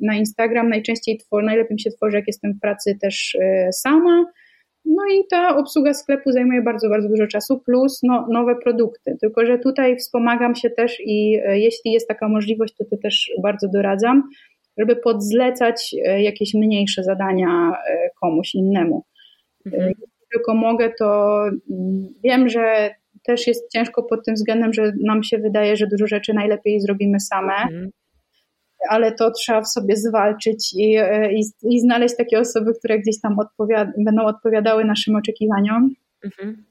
[0.00, 0.68] na Instagram.
[0.68, 4.24] Najczęściej twor, najlepiej się tworzy, jak jestem w pracy też y, sama.
[4.84, 9.16] No i ta obsługa sklepu zajmuje bardzo, bardzo dużo czasu, plus no, nowe produkty.
[9.20, 13.68] Tylko, że tutaj wspomagam się też i jeśli jest taka możliwość, to to też bardzo
[13.68, 14.22] doradzam
[14.78, 19.04] żeby podzlecać e, jakieś mniejsze zadania e, komuś innemu.
[19.66, 19.88] Mhm.
[19.88, 21.38] Jeśli tylko mogę, to
[21.70, 22.94] mm, wiem, że
[23.26, 27.20] też jest ciężko pod tym względem, że nam się wydaje, że dużo rzeczy najlepiej zrobimy
[27.20, 27.54] same.
[27.54, 27.90] Mhm
[28.88, 30.96] ale to trzeba w sobie zwalczyć i,
[31.30, 33.36] i, i, znaleźć takie osoby, które gdzieś tam
[33.98, 35.94] będą odpowiadały naszym oczekiwaniom.
[36.24, 36.64] Mhm.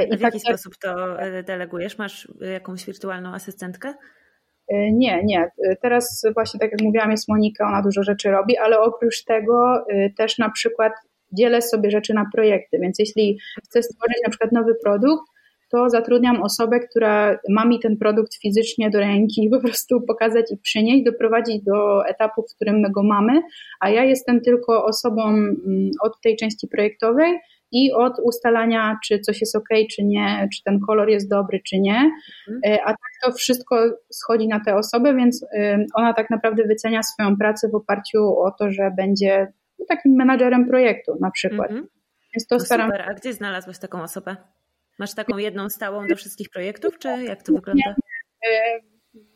[0.00, 1.98] I w tak, jaki sposób to delegujesz?
[1.98, 3.94] Masz jakąś wirtualną asystentkę?
[4.68, 5.50] E, nie, nie.
[5.82, 10.10] Teraz właśnie tak jak mówiłam, jest Monika, ona dużo rzeczy robi, ale oprócz tego e,
[10.10, 10.92] też na przykład
[11.32, 15.22] dzielę sobie rzeczy na projekty, więc jeśli chcę stworzyć na przykład nowy produkt,
[15.70, 20.56] to zatrudniam osobę, która ma mi ten produkt fizycznie do ręki po prostu pokazać i
[20.56, 23.40] przynieść, doprowadzić do etapu, w którym my go mamy,
[23.80, 27.38] a ja jestem tylko osobą mm, od tej części projektowej,
[27.72, 31.80] i od ustalania, czy coś jest ok, czy nie, czy ten kolor jest dobry, czy
[31.80, 32.10] nie.
[32.48, 32.60] Mhm.
[32.66, 33.76] E, a tak to wszystko
[34.10, 35.46] schodzi na tę osobę, więc
[35.94, 39.52] ona tak naprawdę wycenia swoją pracę w oparciu o to, że będzie
[39.88, 41.70] takim menadżerem projektu na przykład.
[41.70, 41.88] Mhm.
[42.34, 42.90] Więc to no staram...
[42.90, 44.36] Super, a gdzie znalazłaś taką osobę?
[44.98, 47.94] Masz taką jedną stałą do wszystkich projektów, czy jak to wygląda?
[48.46, 48.80] E,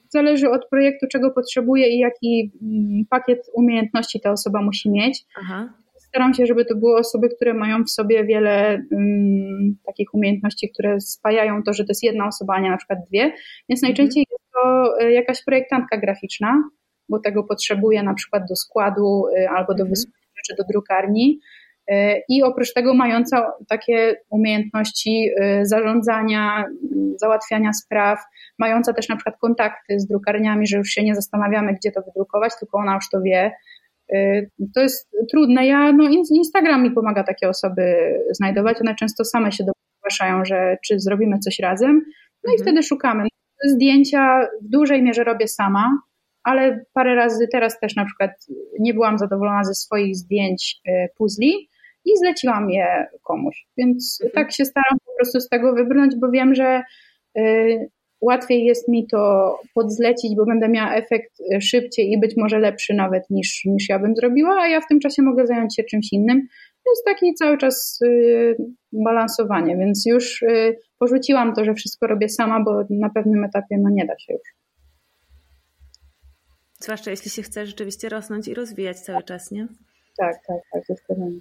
[0.08, 5.24] zależy od projektu, czego potrzebuje i jaki mm, pakiet umiejętności ta osoba musi mieć.
[5.40, 5.81] Aha
[6.12, 11.00] staram się, żeby to były osoby, które mają w sobie wiele um, takich umiejętności, które
[11.00, 13.32] spajają to, że to jest jedna osoba, a nie na przykład dwie.
[13.68, 13.88] Więc mhm.
[13.88, 16.62] najczęściej jest to e, jakaś projektantka graficzna,
[17.08, 19.90] bo tego potrzebuje na przykład do składu e, albo do mhm.
[19.90, 21.40] wysłania rzeczy do drukarni.
[21.88, 25.30] E, I oprócz tego mająca takie umiejętności
[25.62, 26.64] zarządzania,
[27.16, 28.18] załatwiania spraw,
[28.58, 32.52] mająca też na przykład kontakty z drukarniami, że już się nie zastanawiamy, gdzie to wydrukować,
[32.60, 33.52] tylko ona już to wie,
[34.74, 35.66] to jest trudne.
[35.66, 37.82] Ja, no Instagram mi pomaga takie osoby
[38.30, 38.80] znajdować.
[38.80, 39.64] One często same się
[39.98, 42.02] zgłaszają, że czy zrobimy coś razem.
[42.44, 42.56] No mhm.
[42.58, 43.28] i wtedy szukamy.
[43.64, 45.98] Zdjęcia w dużej mierze robię sama,
[46.42, 48.30] ale parę razy teraz też na przykład
[48.80, 51.68] nie byłam zadowolona ze swoich zdjęć y, puzli
[52.04, 53.66] i zleciłam je komuś.
[53.76, 54.44] Więc mhm.
[54.44, 56.82] tak się staram po prostu z tego wybrnąć, bo wiem, że
[57.38, 57.90] y,
[58.22, 62.94] łatwiej jest mi to podzlecić, bo będę miała efekt e, szybciej i być może lepszy
[62.94, 66.12] nawet niż, niż ja bym zrobiła, a ja w tym czasie mogę zająć się czymś
[66.12, 66.48] innym.
[66.84, 68.56] To jest taki cały czas y,
[68.92, 73.90] balansowanie, więc już y, porzuciłam to, że wszystko robię sama, bo na pewnym etapie no
[73.90, 74.42] nie da się już.
[76.80, 79.68] Zwłaszcza jeśli się chce rzeczywiście rosnąć i rozwijać cały czas, nie?
[80.16, 81.38] Tak, tak, tak, zdecydowanie.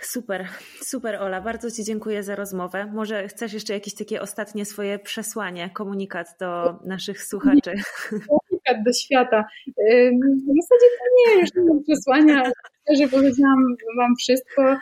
[0.00, 0.48] Super,
[0.92, 2.86] super Ola, bardzo Ci dziękuję za rozmowę.
[2.86, 7.72] Może chcesz jeszcze jakieś takie ostatnie swoje przesłanie, komunikat do naszych słuchaczy?
[8.10, 9.44] Komunikat do świata.
[9.66, 12.52] W zasadzie to nie, już nie mam przesłania.
[12.82, 14.76] Szczerze powiedziałam Wam wszystko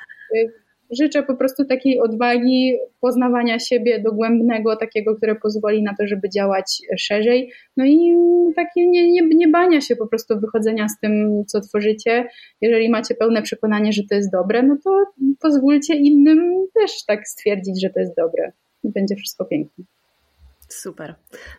[0.96, 6.82] życzę po prostu takiej odwagi poznawania siebie dogłębnego, takiego, które pozwoli na to, żeby działać
[6.98, 7.52] szerzej.
[7.76, 8.14] No i
[8.56, 12.28] takie nie, nie, nie bania się po prostu wychodzenia z tym, co tworzycie.
[12.60, 15.04] Jeżeli macie pełne przekonanie, że to jest dobre, no to
[15.40, 18.52] pozwólcie innym też tak stwierdzić, że to jest dobre.
[18.84, 19.84] I będzie wszystko pięknie.
[20.74, 21.14] Super.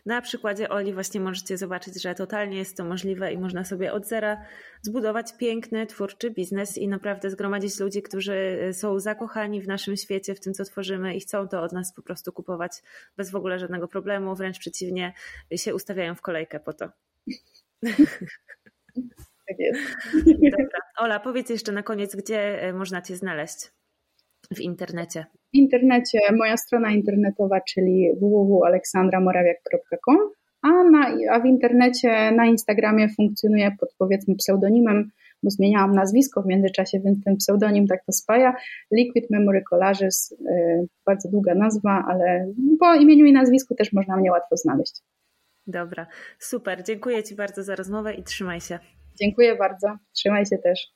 [0.06, 4.06] Na przykładzie Oli właśnie możecie zobaczyć, że totalnie jest to możliwe i można sobie od
[4.06, 4.42] zera
[4.82, 10.40] zbudować piękny, twórczy biznes i naprawdę zgromadzić ludzi, którzy są zakochani w naszym świecie, w
[10.40, 12.72] tym, co tworzymy i chcą to od nas po prostu kupować
[13.16, 15.12] bez w ogóle żadnego problemu, wręcz przeciwnie,
[15.56, 16.88] się ustawiają w kolejkę po to.
[19.48, 19.80] Tak jest.
[20.26, 20.80] Dobra.
[20.98, 23.70] Ola, powiedz jeszcze na koniec, gdzie e, można Cię znaleźć
[24.54, 25.26] w internecie.
[25.54, 30.16] W internecie moja strona internetowa, czyli www.aleksandramorawiak.com,
[30.62, 35.10] a, na, a w internecie na Instagramie funkcjonuje pod powiedzmy pseudonimem,
[35.42, 38.56] bo zmieniałam nazwisko w międzyczasie, więc ten pseudonim tak to spaja.
[38.92, 44.30] Liquid Memory Collages, yy, bardzo długa nazwa, ale po imieniu i nazwisku też można mnie
[44.30, 45.02] łatwo znaleźć.
[45.66, 46.06] Dobra,
[46.38, 46.84] super.
[46.84, 48.78] Dziękuję Ci bardzo za rozmowę i trzymaj się.
[49.20, 49.96] Dziękuję bardzo.
[50.12, 50.95] Trzymaj się też.